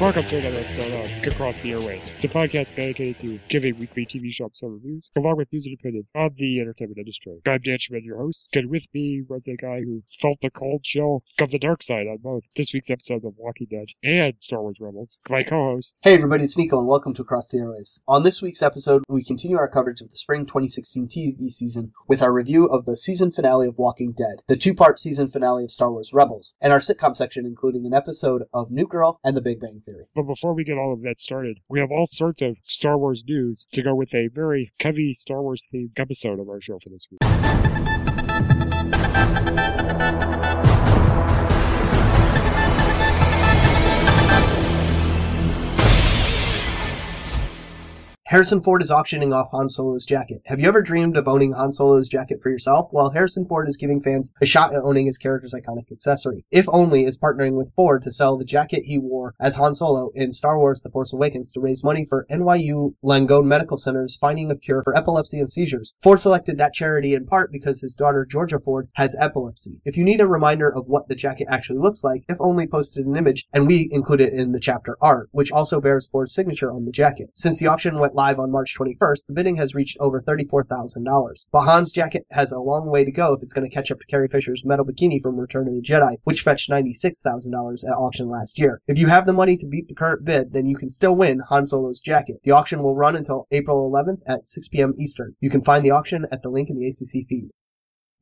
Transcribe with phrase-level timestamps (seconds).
[0.00, 4.32] welcome to another episode of Across the Airwaves, the podcast dedicated to giving weekly TV
[4.32, 7.40] show episode reviews, along with news and opinions on the entertainment industry.
[7.48, 10.84] I'm Dan Schmidt, your host, and with me was a guy who felt the cold
[10.84, 14.62] chill of the dark side on both this week's episodes of Walking Dead and Star
[14.62, 15.18] Wars Rebels.
[15.28, 18.00] My co-host, Hey everybody, it's Nico and welcome to Across the Airwaves.
[18.06, 22.22] On this week's episode, we continue our coverage of the spring 2016 TV season with
[22.22, 25.90] our review of the season finale of Walking Dead, the two-part season finale of Star
[25.90, 29.58] Wars Rebels, and our sitcom section including an episode of New Girl and The Big
[29.58, 30.04] Bang Theory.
[30.14, 33.24] but before we get all of that started, we have all sorts of Star Wars
[33.26, 36.90] news to go with a very heavy Star Wars themed episode of our show for
[36.90, 37.18] this week.
[48.28, 50.42] Harrison Ford is auctioning off Han Solo's jacket.
[50.44, 52.86] Have you ever dreamed of owning Han Solo's jacket for yourself?
[52.92, 56.44] Well, Harrison Ford is giving fans a shot at owning his character's iconic accessory.
[56.50, 60.10] If Only is partnering with Ford to sell the jacket he wore as Han Solo
[60.14, 64.50] in Star Wars The Force Awakens to raise money for NYU Langone Medical Center's finding
[64.50, 65.94] a cure for epilepsy and seizures.
[66.02, 69.80] Ford selected that charity in part because his daughter Georgia Ford has epilepsy.
[69.86, 73.06] If you need a reminder of what the jacket actually looks like, If Only posted
[73.06, 76.70] an image and we include it in the chapter art, which also bears Ford's signature
[76.70, 77.30] on the jacket.
[77.32, 81.46] Since the auction went live on March 21st, the bidding has reached over $34,000.
[81.52, 84.00] But Han's jacket has a long way to go if it's going to catch up
[84.00, 88.28] to Carrie Fisher's metal bikini from Return of the Jedi, which fetched $96,000 at auction
[88.28, 88.82] last year.
[88.88, 91.42] If you have the money to beat the current bid, then you can still win
[91.48, 92.40] Han Solo's jacket.
[92.42, 94.94] The auction will run until April 11th at 6 p.m.
[94.98, 95.36] Eastern.
[95.38, 97.50] You can find the auction at the link in the ACC feed.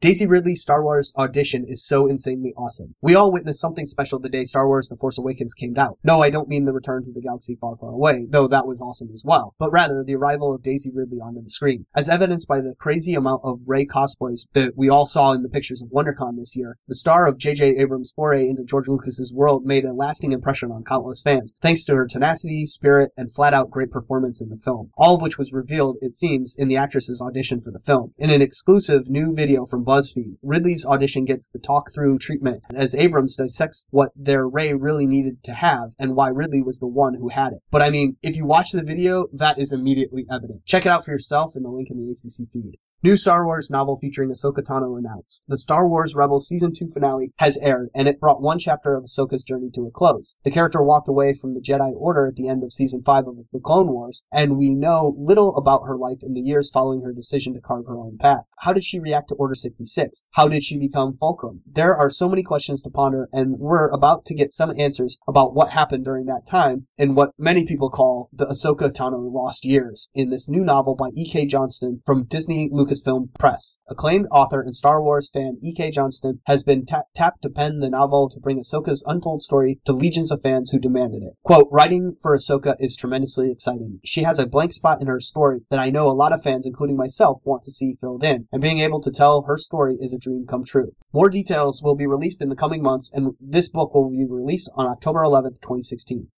[0.03, 2.95] Daisy Ridley's Star Wars audition is so insanely awesome.
[3.01, 5.97] We all witnessed something special the day Star Wars The Force Awakens came out.
[6.05, 8.83] No, I don't mean the return to the galaxy far, far away, though that was
[8.83, 11.87] awesome as well, but rather the arrival of Daisy Ridley onto the screen.
[11.95, 15.49] As evidenced by the crazy amount of Rey cosplays that we all saw in the
[15.49, 17.79] pictures of WonderCon this year, the star of J.J.
[17.79, 21.95] Abrams' foray into George Lucas's world made a lasting impression on countless fans, thanks to
[21.95, 24.91] her tenacity, spirit, and flat-out great performance in the film.
[24.99, 28.13] All of which was revealed, it seems, in the actress's audition for the film.
[28.19, 32.93] In an exclusive new video from BuzzFeed, Ridley's audition gets the talk through treatment as
[32.97, 37.15] Abrams dissects what their Rey really needed to have and why Ridley was the one
[37.15, 37.61] who had it.
[37.71, 40.65] But I mean, if you watch the video, that is immediately evident.
[40.65, 42.79] Check it out for yourself in the link in the ACC feed.
[43.07, 45.45] New Star Wars novel featuring Ahsoka Tano announced.
[45.47, 49.05] The Star Wars Rebels season 2 finale has aired, and it brought one chapter of
[49.05, 50.41] Ahsoka's journey to a close.
[50.43, 53.37] The character walked away from the Jedi Order at the end of season 5 of
[53.53, 57.13] The Clone Wars, and we know little about her life in the years following her
[57.13, 58.43] decision to carve her own path.
[58.59, 60.27] How did she react to Order 66?
[60.33, 61.63] How did she become Fulcrum?
[61.65, 65.55] There are so many questions to ponder, and we're about to get some answers about
[65.55, 70.11] what happened during that time in what many people call the Ahsoka Tano lost years
[70.13, 71.47] in this new novel by E.K.
[71.47, 73.83] Johnston from Disney Lucasfilm Press.
[73.91, 75.91] Acclaimed author and Star Wars fan E.K.
[75.91, 79.93] Johnston has been ta- tapped to pen the novel to bring Ahsoka's untold story to
[79.93, 81.35] legions of fans who demanded it.
[81.43, 84.01] Quote, writing for Ahsoka is tremendously exciting.
[84.03, 86.65] She has a blank spot in her story that I know a lot of fans,
[86.65, 90.15] including myself, want to see filled in, and being able to tell her story is
[90.15, 90.93] a dream come true.
[91.13, 94.71] More details will be released in the coming months, and this book will be released
[94.75, 96.29] on October 11th, 2016.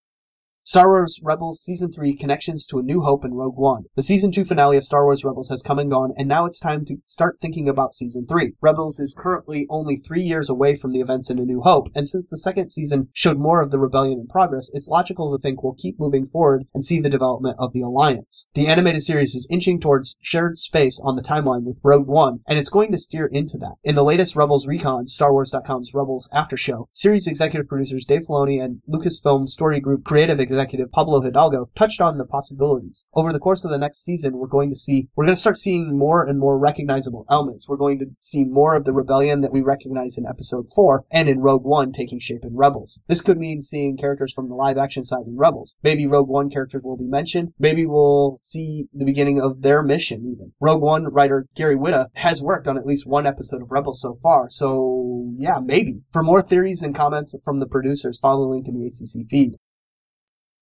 [0.69, 3.85] Star Wars Rebels Season 3 Connections to A New Hope and Rogue One.
[3.97, 6.61] The Season 2 finale of Star Wars Rebels has come and gone, and now it's
[6.61, 8.53] time to start thinking about Season 3.
[8.61, 12.07] Rebels is currently only three years away from the events in A New Hope, and
[12.07, 15.63] since the second season showed more of the rebellion in progress, it's logical to think
[15.63, 18.51] we'll keep moving forward and see the development of the Alliance.
[18.53, 22.59] The animated series is inching towards shared space on the timeline with Rogue One, and
[22.59, 23.77] it's going to steer into that.
[23.85, 28.63] In the latest Rebels Recon, Star Wars.com's Rebels After Show, series executive producers Dave Filoni
[28.63, 30.58] and Lucasfilm Story Group creative executive
[30.93, 33.09] Pablo Hidalgo touched on the possibilities.
[33.15, 35.59] Over the course of the next season, we're going to see, we're going to start
[35.59, 37.69] seeing more and more recognizable elements.
[37.69, 41.29] We're going to see more of the rebellion that we recognize in episode 4 and
[41.29, 43.03] in Rogue One taking shape in Rebels.
[43.09, 45.79] This could mean seeing characters from the live action side in Rebels.
[45.83, 47.53] Maybe Rogue One characters will be mentioned.
[47.59, 50.53] Maybe we'll see the beginning of their mission even.
[50.61, 54.15] Rogue One writer Gary Whitta has worked on at least one episode of Rebels so
[54.23, 56.01] far, so yeah, maybe.
[56.13, 59.55] For more theories and comments from the producers, follow the link in the ACC feed.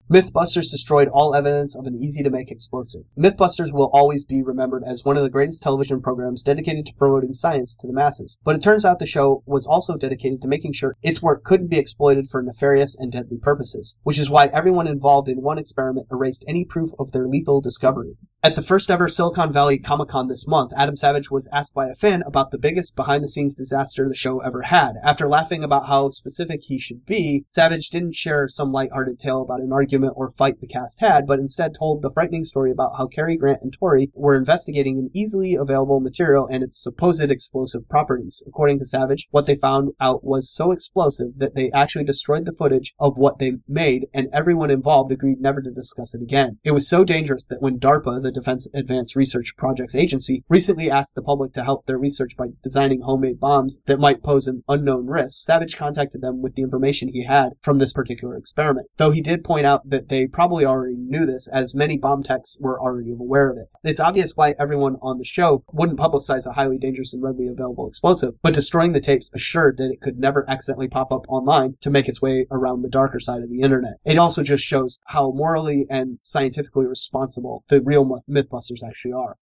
[0.09, 3.11] Mythbusters destroyed all evidence of an easy to make explosive.
[3.19, 7.35] Mythbusters will always be remembered as one of the greatest television programs dedicated to promoting
[7.35, 8.39] science to the masses.
[8.45, 11.71] But it turns out the show was also dedicated to making sure its work couldn't
[11.71, 16.07] be exploited for nefarious and deadly purposes, which is why everyone involved in one experiment
[16.13, 18.17] erased any proof of their lethal discovery.
[18.47, 21.89] At the first ever Silicon Valley Comic Con this month, Adam Savage was asked by
[21.89, 24.93] a fan about the biggest behind the scenes disaster the show ever had.
[25.03, 29.63] After laughing about how specific he should be, Savage didn't share some lighthearted tale about
[29.63, 33.09] an argument or fight the cast had, but instead told the frightening story about how
[33.09, 38.45] Kari Grant and Tory were investigating an easily available material and its supposed explosive properties.
[38.47, 42.53] According to Savage, what they found out was so explosive that they actually destroyed the
[42.53, 46.59] footage of what they made, and everyone involved agreed never to discuss it again.
[46.63, 51.15] It was so dangerous that when DARPA, the Defense Advanced Research Projects Agency, recently asked
[51.15, 55.07] the public to help their research by designing homemade bombs that might pose an unknown
[55.07, 58.89] risk, Savage contacted them with the information he had from this particular experiment.
[58.99, 62.59] Though he did point out that they probably already knew this, as many bomb techs
[62.61, 63.69] were already aware of it.
[63.83, 67.89] It's obvious why everyone on the show wouldn't publicize a highly dangerous and readily available
[67.89, 71.91] explosive, but destroying the tapes assured that it could never accidentally pop up online to
[71.91, 73.95] make its way around the darker side of the internet.
[74.05, 79.37] It also just shows how morally and scientifically responsible the real Mythbusters actually are.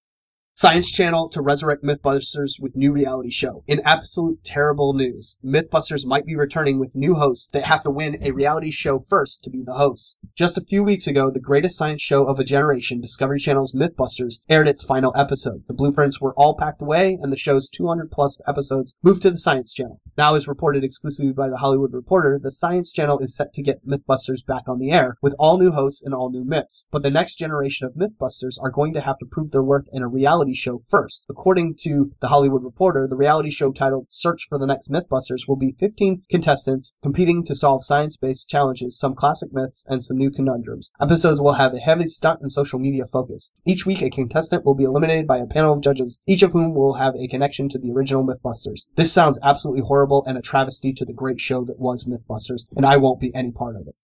[0.57, 3.65] Science Channel to resurrect Mythbusters with new reality show.
[3.67, 8.19] In absolute terrible news, Mythbusters might be returning with new hosts that have to win
[8.23, 10.21] a reality show first to be the hosts.
[10.37, 14.45] Just a few weeks ago, the greatest science show of a generation, Discovery Channel's Mythbusters,
[14.49, 15.65] aired its final episode.
[15.67, 19.39] The blueprints were all packed away, and the show's 200 plus episodes moved to the
[19.39, 20.01] Science Channel.
[20.17, 23.85] Now, as reported exclusively by the Hollywood Reporter, the Science Channel is set to get
[23.85, 26.87] Mythbusters back on the air with all new hosts and all new myths.
[26.93, 30.05] But the next generation of Mythbusters are going to have to prove their worth in
[30.05, 31.25] a reality reality show first.
[31.31, 35.57] According to The Hollywood Reporter, the reality show titled Search for the Next Mythbusters will
[35.57, 40.31] be 15 contestants competing to solve science based challenges, some classic myths, and some new
[40.31, 40.93] conundrums.
[41.01, 43.55] Episodes will have a heavy stunt and social media focus.
[43.65, 46.75] Each week, a contestant will be eliminated by a panel of judges, each of whom
[46.75, 48.89] will have a connection to the original Mythbusters.
[48.97, 52.85] This sounds absolutely horrible and a travesty to the great show that was Mythbusters, and
[52.85, 53.97] I won't be any part of it.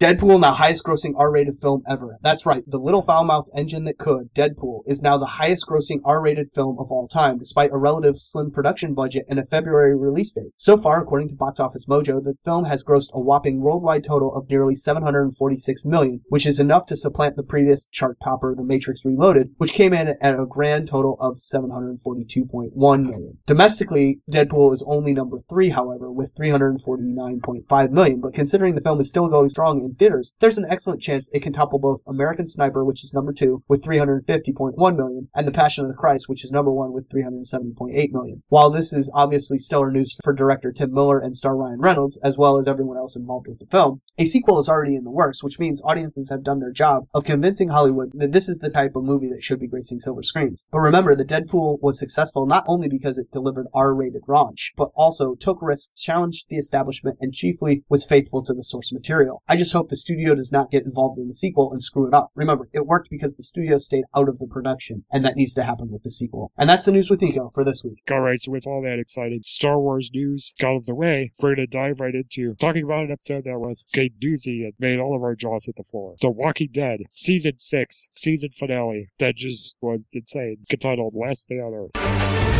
[0.00, 2.16] Deadpool now highest grossing R-rated film ever.
[2.22, 6.48] That's right, the little foul-mouthed engine that could, Deadpool, is now the highest grossing R-rated
[6.54, 10.52] film of all time, despite a relative slim production budget and a February release date.
[10.56, 14.34] So far, according to Box Office Mojo, the film has grossed a whopping worldwide total
[14.34, 19.04] of nearly 746 million, which is enough to supplant the previous chart topper, The Matrix
[19.04, 22.72] Reloaded, which came in at a grand total of 742.1
[23.04, 23.36] million.
[23.46, 29.10] Domestically, Deadpool is only number three, however, with 349.5 million, but considering the film is
[29.10, 32.84] still going strong in theaters, there's an excellent chance it can topple both American Sniper,
[32.84, 36.52] which is number two, with 350.1 million, and The Passion of the Christ, which is
[36.52, 38.42] number one with 370.8 million.
[38.48, 42.38] While this is obviously stellar news for director Tim Miller and star Ryan Reynolds, as
[42.38, 45.42] well as everyone else involved with the film, a sequel is already in the works,
[45.42, 48.94] which means audiences have done their job of convincing Hollywood that this is the type
[48.94, 50.68] of movie that should be gracing silver screens.
[50.70, 55.34] But remember, the Deadpool was successful not only because it delivered R-rated raunch, but also
[55.34, 59.42] took risks, challenged the establishment, and chiefly was faithful to the source material.
[59.48, 62.14] I just hope the studio does not get involved in the sequel and screw it
[62.14, 62.30] up.
[62.34, 65.62] Remember, it worked because the studio stayed out of the production, and that needs to
[65.62, 66.52] happen with the sequel.
[66.56, 68.02] And that's the news with Nico for this week.
[68.10, 71.66] Alright, so with all that exciting Star Wars news out of the way, we're going
[71.68, 75.16] to dive right into talking about an episode that was a doozy and made all
[75.16, 76.14] of our jaws hit the floor.
[76.20, 81.74] The Walking Dead, Season 6, season finale, that just was insane, entitled Last Day on
[81.74, 82.59] Earth.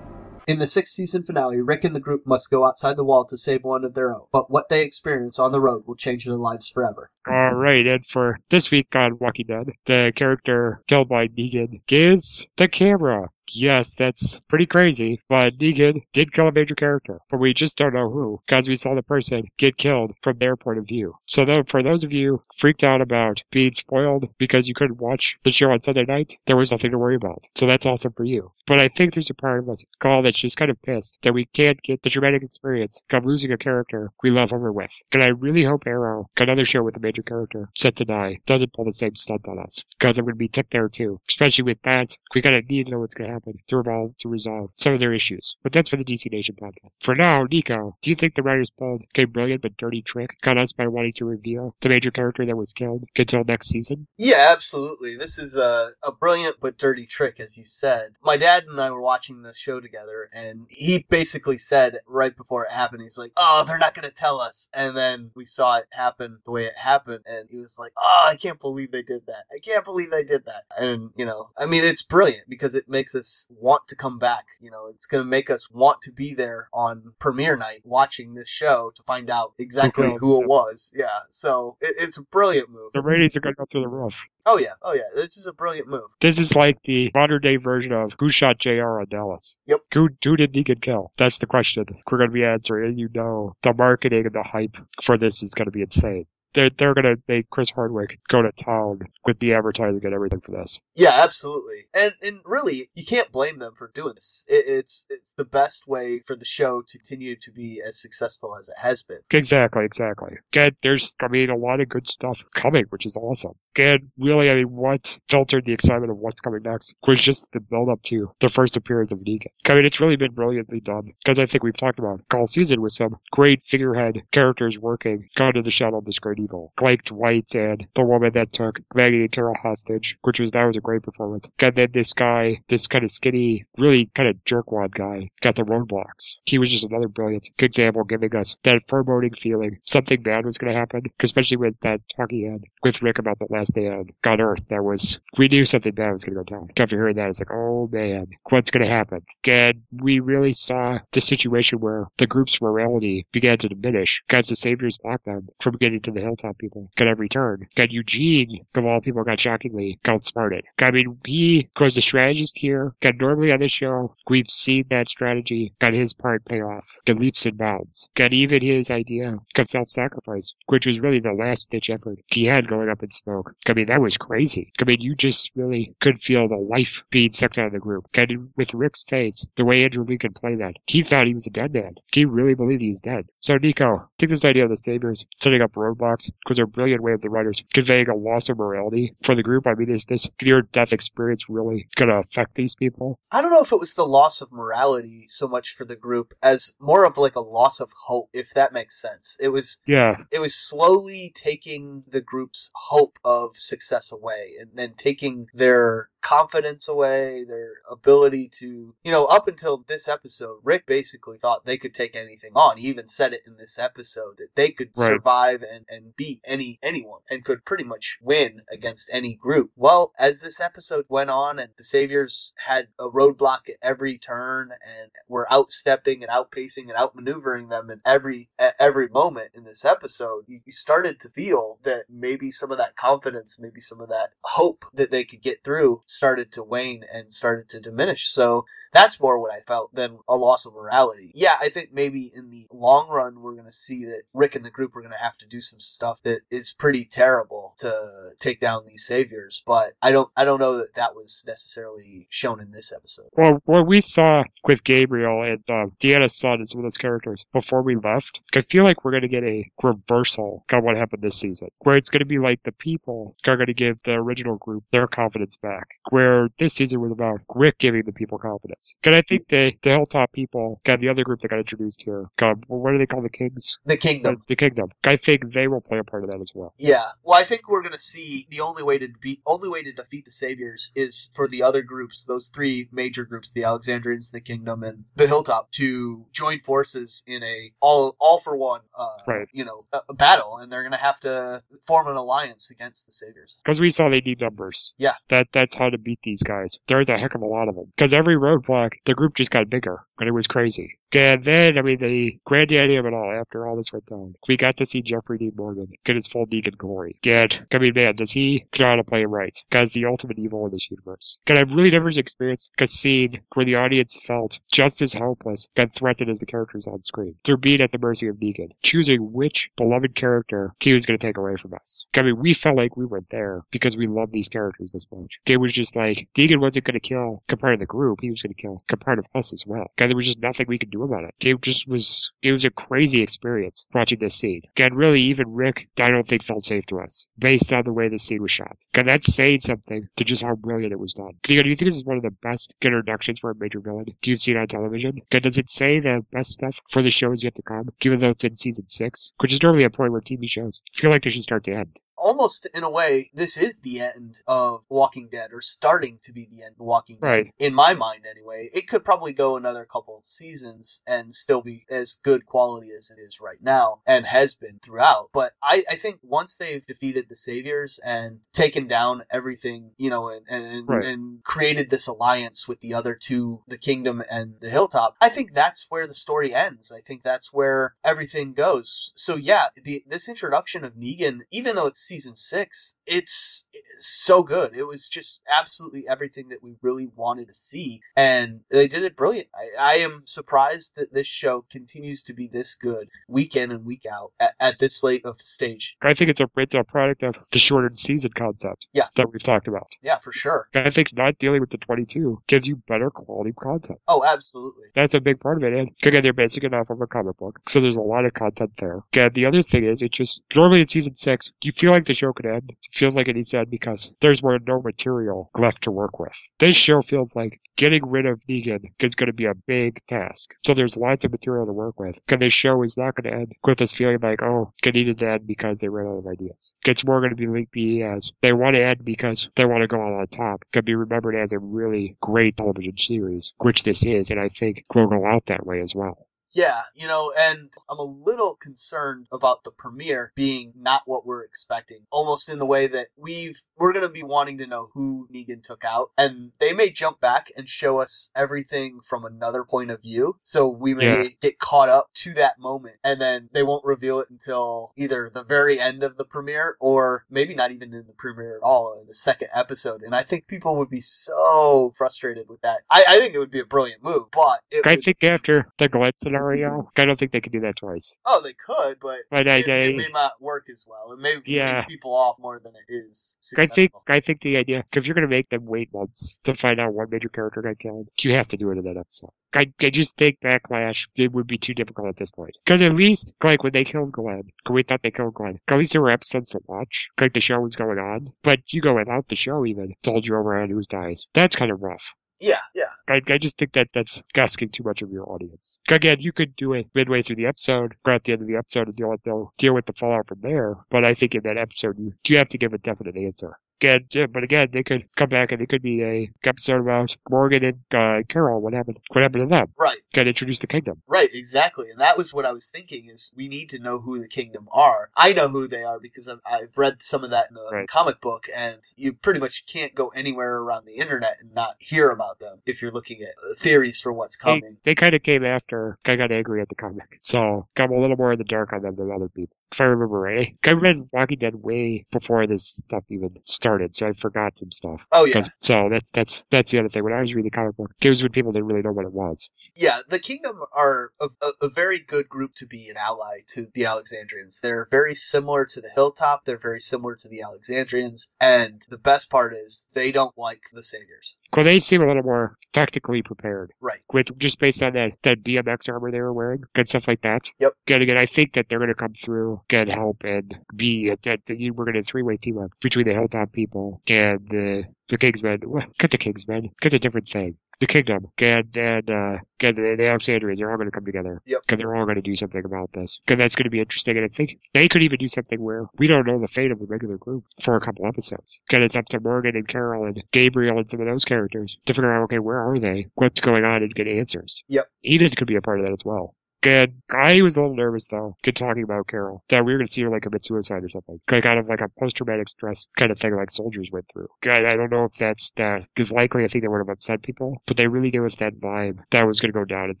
[0.46, 3.36] In the sixth season finale, Rick and the group must go outside the wall to
[3.36, 6.36] save one of their own, but what they experience on the road will change their
[6.36, 7.10] lives forever.
[7.28, 12.68] Alright, and for this week on Walking Dead, the character killed by Negan is the
[12.68, 13.30] camera.
[13.52, 17.94] Yes, that's pretty crazy, but Negan did kill a major character, but we just don't
[17.94, 21.14] know who, because we saw the person get killed from their point of view.
[21.26, 25.38] So though, for those of you freaked out about being spoiled because you couldn't watch
[25.44, 27.44] the show on Sunday night, there was nothing to worry about.
[27.54, 28.50] So that's awesome for you.
[28.66, 31.32] But I think there's a part of us call that's just kind of pissed that
[31.32, 34.90] we can't get the dramatic experience of losing a character we love over with.
[35.12, 38.72] And I really hope Arrow, another show with a major character set to die, doesn't
[38.72, 41.20] pull the same stunt on us, because I'm going to be ticked there too.
[41.28, 44.16] Especially with that, we gotta need to know what's going to happen happen to resolve,
[44.18, 45.56] to resolve some of their issues.
[45.62, 46.90] But that's for the DC Nation podcast.
[47.02, 50.58] For now, Nico, do you think the writers pulled a brilliant but dirty trick on
[50.58, 54.06] us by wanting to reveal the major character that was killed until next season?
[54.18, 55.16] Yeah, absolutely.
[55.16, 58.12] This is a, a brilliant but dirty trick, as you said.
[58.22, 62.64] My dad and I were watching the show together, and he basically said right before
[62.64, 64.68] it happened, he's like, Oh, they're not going to tell us.
[64.72, 68.26] And then we saw it happen the way it happened, and he was like, Oh,
[68.28, 69.44] I can't believe they did that.
[69.54, 70.64] I can't believe they did that.
[70.76, 74.44] And, you know, I mean, it's brilliant because it makes us want to come back.
[74.60, 78.34] You know, it's going to make us want to be there on premiere night watching
[78.34, 80.16] this show to find out exactly Okay.
[80.20, 80.92] who it was.
[80.94, 81.08] Yeah.
[81.28, 82.90] So it, it's a brilliant move.
[82.94, 84.24] The ratings are going to go through the roof.
[84.44, 84.74] Oh, yeah.
[84.82, 85.02] Oh, yeah.
[85.14, 86.08] This is a brilliant move.
[86.20, 89.56] This is like the modern day version of who shot JR on Dallas.
[89.66, 89.80] Yep.
[89.94, 91.10] Who, who did Negan kill?
[91.18, 92.90] That's the question we're going to be answering.
[92.90, 96.26] And you know, the marketing and the hype for this is going to be insane.
[96.56, 100.40] They're, they're going to make Chris Hardwick go to town with the advertising and everything
[100.40, 100.80] for this.
[100.94, 101.86] Yeah, absolutely.
[101.94, 104.44] And and really, you can't blame them for doing this.
[104.48, 108.56] It, it's it's the best way for the show to continue to be as successful
[108.58, 109.20] as it has been.
[109.30, 110.36] Exactly, exactly.
[110.52, 113.52] Again, there's, I mean, a lot of good stuff coming, which is awesome.
[113.74, 117.60] Again, really, I mean, what filtered the excitement of what's coming next was just the
[117.60, 119.48] build up to the first appearance of Negan.
[119.66, 122.80] I mean, it's really been brilliantly done because I think we've talked about all season
[122.80, 126.72] with some great figurehead characters working, gone to the shadow of this great evil.
[126.76, 130.76] Blake Dwight and the woman that took Maggie and Carol hostage, which was, that was
[130.76, 131.48] a great performance.
[131.58, 135.62] And then this guy, this kind of skinny, really kind of jerkwad guy, got the
[135.62, 136.36] roadblocks.
[136.44, 140.72] He was just another brilliant example giving us that foreboding feeling something bad was going
[140.72, 144.40] to happen, especially with that talking head with Rick about the last day on on
[144.40, 144.62] Earth.
[144.68, 146.68] That was, we knew something bad was going to go down.
[146.76, 149.22] After hearing that, it's like, oh man, what's going to happen?
[149.46, 154.56] And we really saw the situation where the group's morality began to diminish because the
[154.56, 157.66] Saviors blocked them from getting to the Hilltop people got every turn.
[157.76, 160.64] Got Eugene, of all people, got shockingly got outsmarted.
[160.78, 162.94] I mean, he was the strategist here.
[163.00, 166.86] Got normally on the show, we've seen that strategy, got his part pay off.
[167.06, 168.08] Got leaps and bounds.
[168.14, 172.68] Got even his idea, got self-sacrifice, which was really the last ditch effort he had
[172.68, 173.54] going up in smoke.
[173.68, 174.72] I mean, that was crazy.
[174.80, 178.06] I mean, you just really could feel the life being sucked out of the group.
[178.14, 181.46] And with Rick's face, the way Andrew Lee could play that, he thought he was
[181.46, 181.94] a dead man.
[182.12, 183.26] He really believed he was dead.
[183.40, 186.15] So, Nico, think this idea of the Saviors setting up roadblocks
[186.48, 189.66] was a brilliant way of the writers conveying a loss of morality for the group.
[189.66, 193.18] I mean, is this near-death experience really going to affect these people?
[193.30, 196.34] I don't know if it was the loss of morality so much for the group
[196.42, 199.36] as more of like a loss of hope, if that makes sense.
[199.40, 204.94] It was Yeah, it was slowly taking the group's hope of success away and then
[204.96, 211.38] taking their confidence away, their ability to, you know, up until this episode, Rick basically
[211.38, 212.78] thought they could take anything on.
[212.78, 215.12] He even said it in this episode that they could Right.
[215.12, 219.70] survive and, and beat any anyone and could pretty much win against any group.
[219.76, 224.70] Well, as this episode went on and the Saviors had a roadblock at every turn
[224.72, 229.84] and were outstepping and outpacing and outmaneuvering them in every at every moment in this
[229.84, 234.08] episode, you, you started to feel that maybe some of that confidence, maybe some of
[234.08, 238.28] that hope that they could get through started to wane and started to diminish.
[238.30, 241.32] So that's more what I felt than a loss of morality.
[241.34, 244.64] Yeah, I think maybe in the long run, we're going to see that Rick and
[244.64, 248.30] the group are going to have to do some stuff that is pretty terrible to
[248.38, 249.62] take down these saviors.
[249.66, 253.28] But I don't, I don't know that that was necessarily shown in this episode.
[253.32, 257.44] Well, what we saw with Gabriel and uh, Deanna's son and some of those characters
[257.52, 261.22] before we left, I feel like we're going to get a reversal of what happened
[261.22, 264.12] this season, where it's going to be like the people are going to give the
[264.12, 268.85] original group their confidence back, where this season was about Rick giving the people confidence.
[269.02, 272.26] Because I think the, the Hilltop people, got the other group that got introduced here,
[272.38, 273.78] got, what do they call the Kings?
[273.84, 274.42] The The, kingdom.
[274.48, 274.90] the Kingdom.
[275.04, 276.74] I think they will play a part of that as well.
[276.78, 277.06] Yeah.
[277.22, 280.24] Well, I think we're gonna see the only way to beat, only way to defeat
[280.24, 284.82] the Saviors is for the other groups, those three major groups, the Alexandrians, the Kingdom,
[284.82, 289.48] and the Hilltop, to join forces in a all all for one, uh, Right.
[289.52, 293.12] you know, a, a battle, and they're gonna have to form an alliance against the
[293.12, 293.60] Saviors.
[293.64, 294.92] Because we saw they need numbers.
[294.98, 295.14] Yeah.
[295.30, 296.78] That that's how to beat these guys.
[296.88, 297.92] There's a heck of a lot of them.
[297.96, 298.36] Because every
[298.66, 300.98] roadblock, the group just got bigger, and it was crazy.
[301.12, 304.56] And then, I mean, the granddaddy of it all, after all this went down, we
[304.56, 307.16] got to see Jeffrey Dean Morgan get his full Negan glory.
[307.24, 309.56] And, I mean, man, does he know how to play right?
[309.70, 311.38] Guy's the ultimate evil in this universe.
[311.46, 315.94] And I've really never experienced a scene where the audience felt just as helpless and
[315.94, 317.36] threatened as the characters on screen.
[317.44, 321.26] Through being at the mercy of Negan, choosing which beloved character he was going to
[321.26, 322.04] take away from us.
[322.14, 325.38] I mean, we felt like we were there because we love these characters this much.
[325.46, 328.42] It was just like, Negan wasn't going to kill compared to the group, he was
[328.42, 328.82] going to kill.
[328.90, 329.90] A part of us as well.
[329.96, 331.34] God, there was just nothing we could do about it.
[331.40, 334.62] It just was, it was a crazy experience watching this scene.
[334.74, 338.08] God, really, even Rick, I don't think felt safe to us based on the way
[338.08, 338.76] the scene was shot.
[338.92, 341.32] God, that's saying something to just how brilliant it was done.
[341.42, 343.80] Do you, do you think this is one of the best introductions for a major
[343.80, 345.20] villain you've seen on television?
[345.30, 348.20] God, does it say the best stuff for the show is yet to come, given
[348.20, 349.32] though it's in season six?
[349.40, 351.98] Which is normally a point where TV shows feel like they should start to end.
[352.16, 356.48] Almost in a way, this is the end of Walking Dead, or starting to be
[356.50, 357.26] the end of Walking Dead.
[357.26, 357.54] Right.
[357.58, 358.70] In my mind, anyway.
[358.72, 363.20] It could probably go another couple seasons and still be as good quality as it
[363.20, 365.30] is right now, and has been throughout.
[365.32, 370.28] But I, I think once they've defeated the Saviors and taken down everything, you know,
[370.30, 371.04] and, and, Right.
[371.04, 375.52] and created this alliance with the other two, the Kingdom and the Hilltop, I think
[375.52, 376.92] that's where the story ends.
[376.92, 379.12] I think that's where everything goes.
[379.16, 383.66] So yeah, the this introduction of Negan, even though it's season six, it's
[383.98, 384.74] so good.
[384.74, 389.16] It was just absolutely everything that we really wanted to see, and they did it
[389.16, 389.48] brilliant.
[389.54, 393.84] I, I am surprised that this show continues to be this good week in and
[393.84, 395.96] week out at, at this late of stage.
[396.02, 398.86] I think it's a it's a product of the shortened season concept.
[398.92, 399.06] Yeah.
[399.16, 399.88] That we've talked about.
[400.02, 400.68] Yeah, for sure.
[400.74, 403.98] I think not dealing with the 22 gives you better quality content.
[404.08, 404.86] Oh, absolutely.
[404.94, 405.72] That's a big part of it.
[405.72, 408.34] And again, they're basing it off of a comic book, so there's a lot of
[408.34, 409.00] content there.
[409.12, 412.14] Again, the other thing is, it just normally in season six, you feel like the
[412.14, 412.70] show could end.
[412.70, 416.18] It feels like it needs to end because there's more no material left to work
[416.18, 416.36] with.
[416.58, 420.54] This show feels like getting rid of Negan is going to be a big task.
[420.64, 422.16] So there's lots of material to work with.
[422.28, 425.18] And this show is not going to end with us feeling like, oh, it needed
[425.18, 426.72] to end because they ran out of ideas.
[426.84, 429.86] It's more going to be linked as they want to end because they want to
[429.86, 430.64] go on top.
[430.72, 434.84] Could be remembered as a really great television series, which this is, and I think
[434.94, 436.26] will go out that way as well.
[436.56, 441.44] Yeah, you know, and I'm a little concerned about the premiere being not what we're
[441.44, 441.98] expecting.
[442.10, 445.84] Almost in the way that we've we're gonna be wanting to know who Negan took
[445.84, 450.38] out, and they may jump back and show us everything from another point of view.
[450.44, 451.28] So we may Yeah.
[451.42, 455.44] get caught up to that moment, and then they won't reveal it until either the
[455.44, 459.06] very end of the premiere or maybe not even in the premiere at all in
[459.06, 460.00] the second episode.
[460.02, 462.78] And I think people would be so frustrated with that.
[462.90, 465.66] I, I think it would be a brilliant move, but it I would- think after
[465.78, 466.12] the Glenn
[466.54, 468.14] scenario, I don't think they could do that twice.
[468.24, 471.12] Oh, they could, but But I, it, I, it may not work as well.
[471.12, 471.80] It may Yeah.
[471.80, 475.14] take people off more than it is I think I think the idea because you're
[475.14, 478.48] gonna make them wait months to find out one major character got killed, you have
[478.48, 479.30] to do it in that episode.
[479.54, 482.56] I, I just think backlash it would be too difficult at this point.
[482.64, 485.58] Because at least like when they killed Glenn, 'cause we thought they killed Glenn.
[485.68, 488.32] At least there were episodes to watch, like the show was going on.
[488.42, 491.26] But you go without the show even told you over on who dies.
[491.34, 492.12] That's kind of rough.
[492.40, 495.78] Yeah, yeah, I, I just think that that's asking too much of your audience.
[495.88, 498.56] Again, you could do it midway through the episode, or at the end of the
[498.56, 499.22] episode, and deal with
[499.58, 500.74] deal with the fallout from there.
[500.90, 503.58] But I think in that episode, you you have to give a definite answer.
[503.82, 507.14] Again, yeah, but again, they could come back and it could be a episode about
[507.28, 508.62] Morgan and uh, Carol.
[508.62, 508.96] What happened?
[509.12, 509.66] What happened to them?
[509.76, 511.02] right, Got introduce the kingdom.
[511.06, 511.90] right, exactly.
[511.90, 514.66] And that was what I was thinking: is we need to know who the kingdom
[514.72, 515.10] are.
[515.14, 517.86] I know who they are because I've, I've read some of that in the Right.
[517.88, 522.08] comic book, and you pretty much can't go anywhere around the internet and not hear
[522.08, 524.78] about them if you're looking at uh, theories for what's They, coming.
[524.84, 525.98] they kind of came after.
[526.06, 528.80] I got angry at the comic, so I'm a little more in the dark on
[528.80, 529.54] them than other people.
[529.72, 534.06] If I remember right, I read Walking Dead way before this stuff even started, so
[534.08, 535.02] I forgot some stuff.
[535.12, 537.02] Oh yeah, So that's that's that's the other thing.
[537.04, 539.04] When I was reading the comic book, it was when people didn't really know what
[539.06, 539.50] it was.
[539.74, 543.66] Yeah, the Kingdom are a, a, a very good group to be an ally to
[543.74, 544.60] the Alexandrians.
[544.60, 546.44] They're very similar to the Hilltop.
[546.44, 548.32] They're very similar to the Alexandrians.
[548.40, 551.36] And the best part is they don't like the Saviors.
[551.54, 554.00] Well, they seem a little more tactically prepared, Right.
[554.12, 557.50] with just based on that that BMX armor they were wearing and stuff like that.
[557.58, 557.72] Yep.
[557.86, 561.22] Again, again, I think that they're going to come through, get help, and be that
[561.46, 564.84] that you- we're going to three way team up between the Hilltop people and the
[565.08, 565.64] the Kingsmen.
[565.64, 566.70] Well, Get the Kingsmen.
[566.80, 567.56] Get a different thing.
[567.78, 570.58] The Kingdom and and uh, get the, the Alexandrians.
[570.58, 571.42] They're all going to come together.
[571.44, 571.60] Yep.
[571.66, 573.20] Because they're all going to do something about this.
[573.26, 574.16] Because that's going to be interesting.
[574.16, 576.78] And I think they could even do something where we don't know the fate of
[576.78, 578.58] the regular group for a couple episodes.
[578.66, 581.92] Because it's up to Morgan and Carol and Gabriel and some of those characters to
[581.92, 583.08] figure out, okay, where are they?
[583.14, 583.82] What's going on?
[583.82, 584.62] And get answers.
[584.68, 584.88] Yep.
[585.04, 586.34] Enid could be a part of that as well.
[586.66, 589.88] And I was a little nervous though, good talking about Carol, that we were going
[589.88, 591.20] to see her like commit suicide or something.
[591.30, 594.28] Like kind of like a post-traumatic stress kind of thing like soldiers went through.
[594.44, 597.22] I, I don't know if that's that, because likely I think they would have upset
[597.22, 599.90] people, but they really gave us that vibe that was going to go down.
[599.90, 600.00] And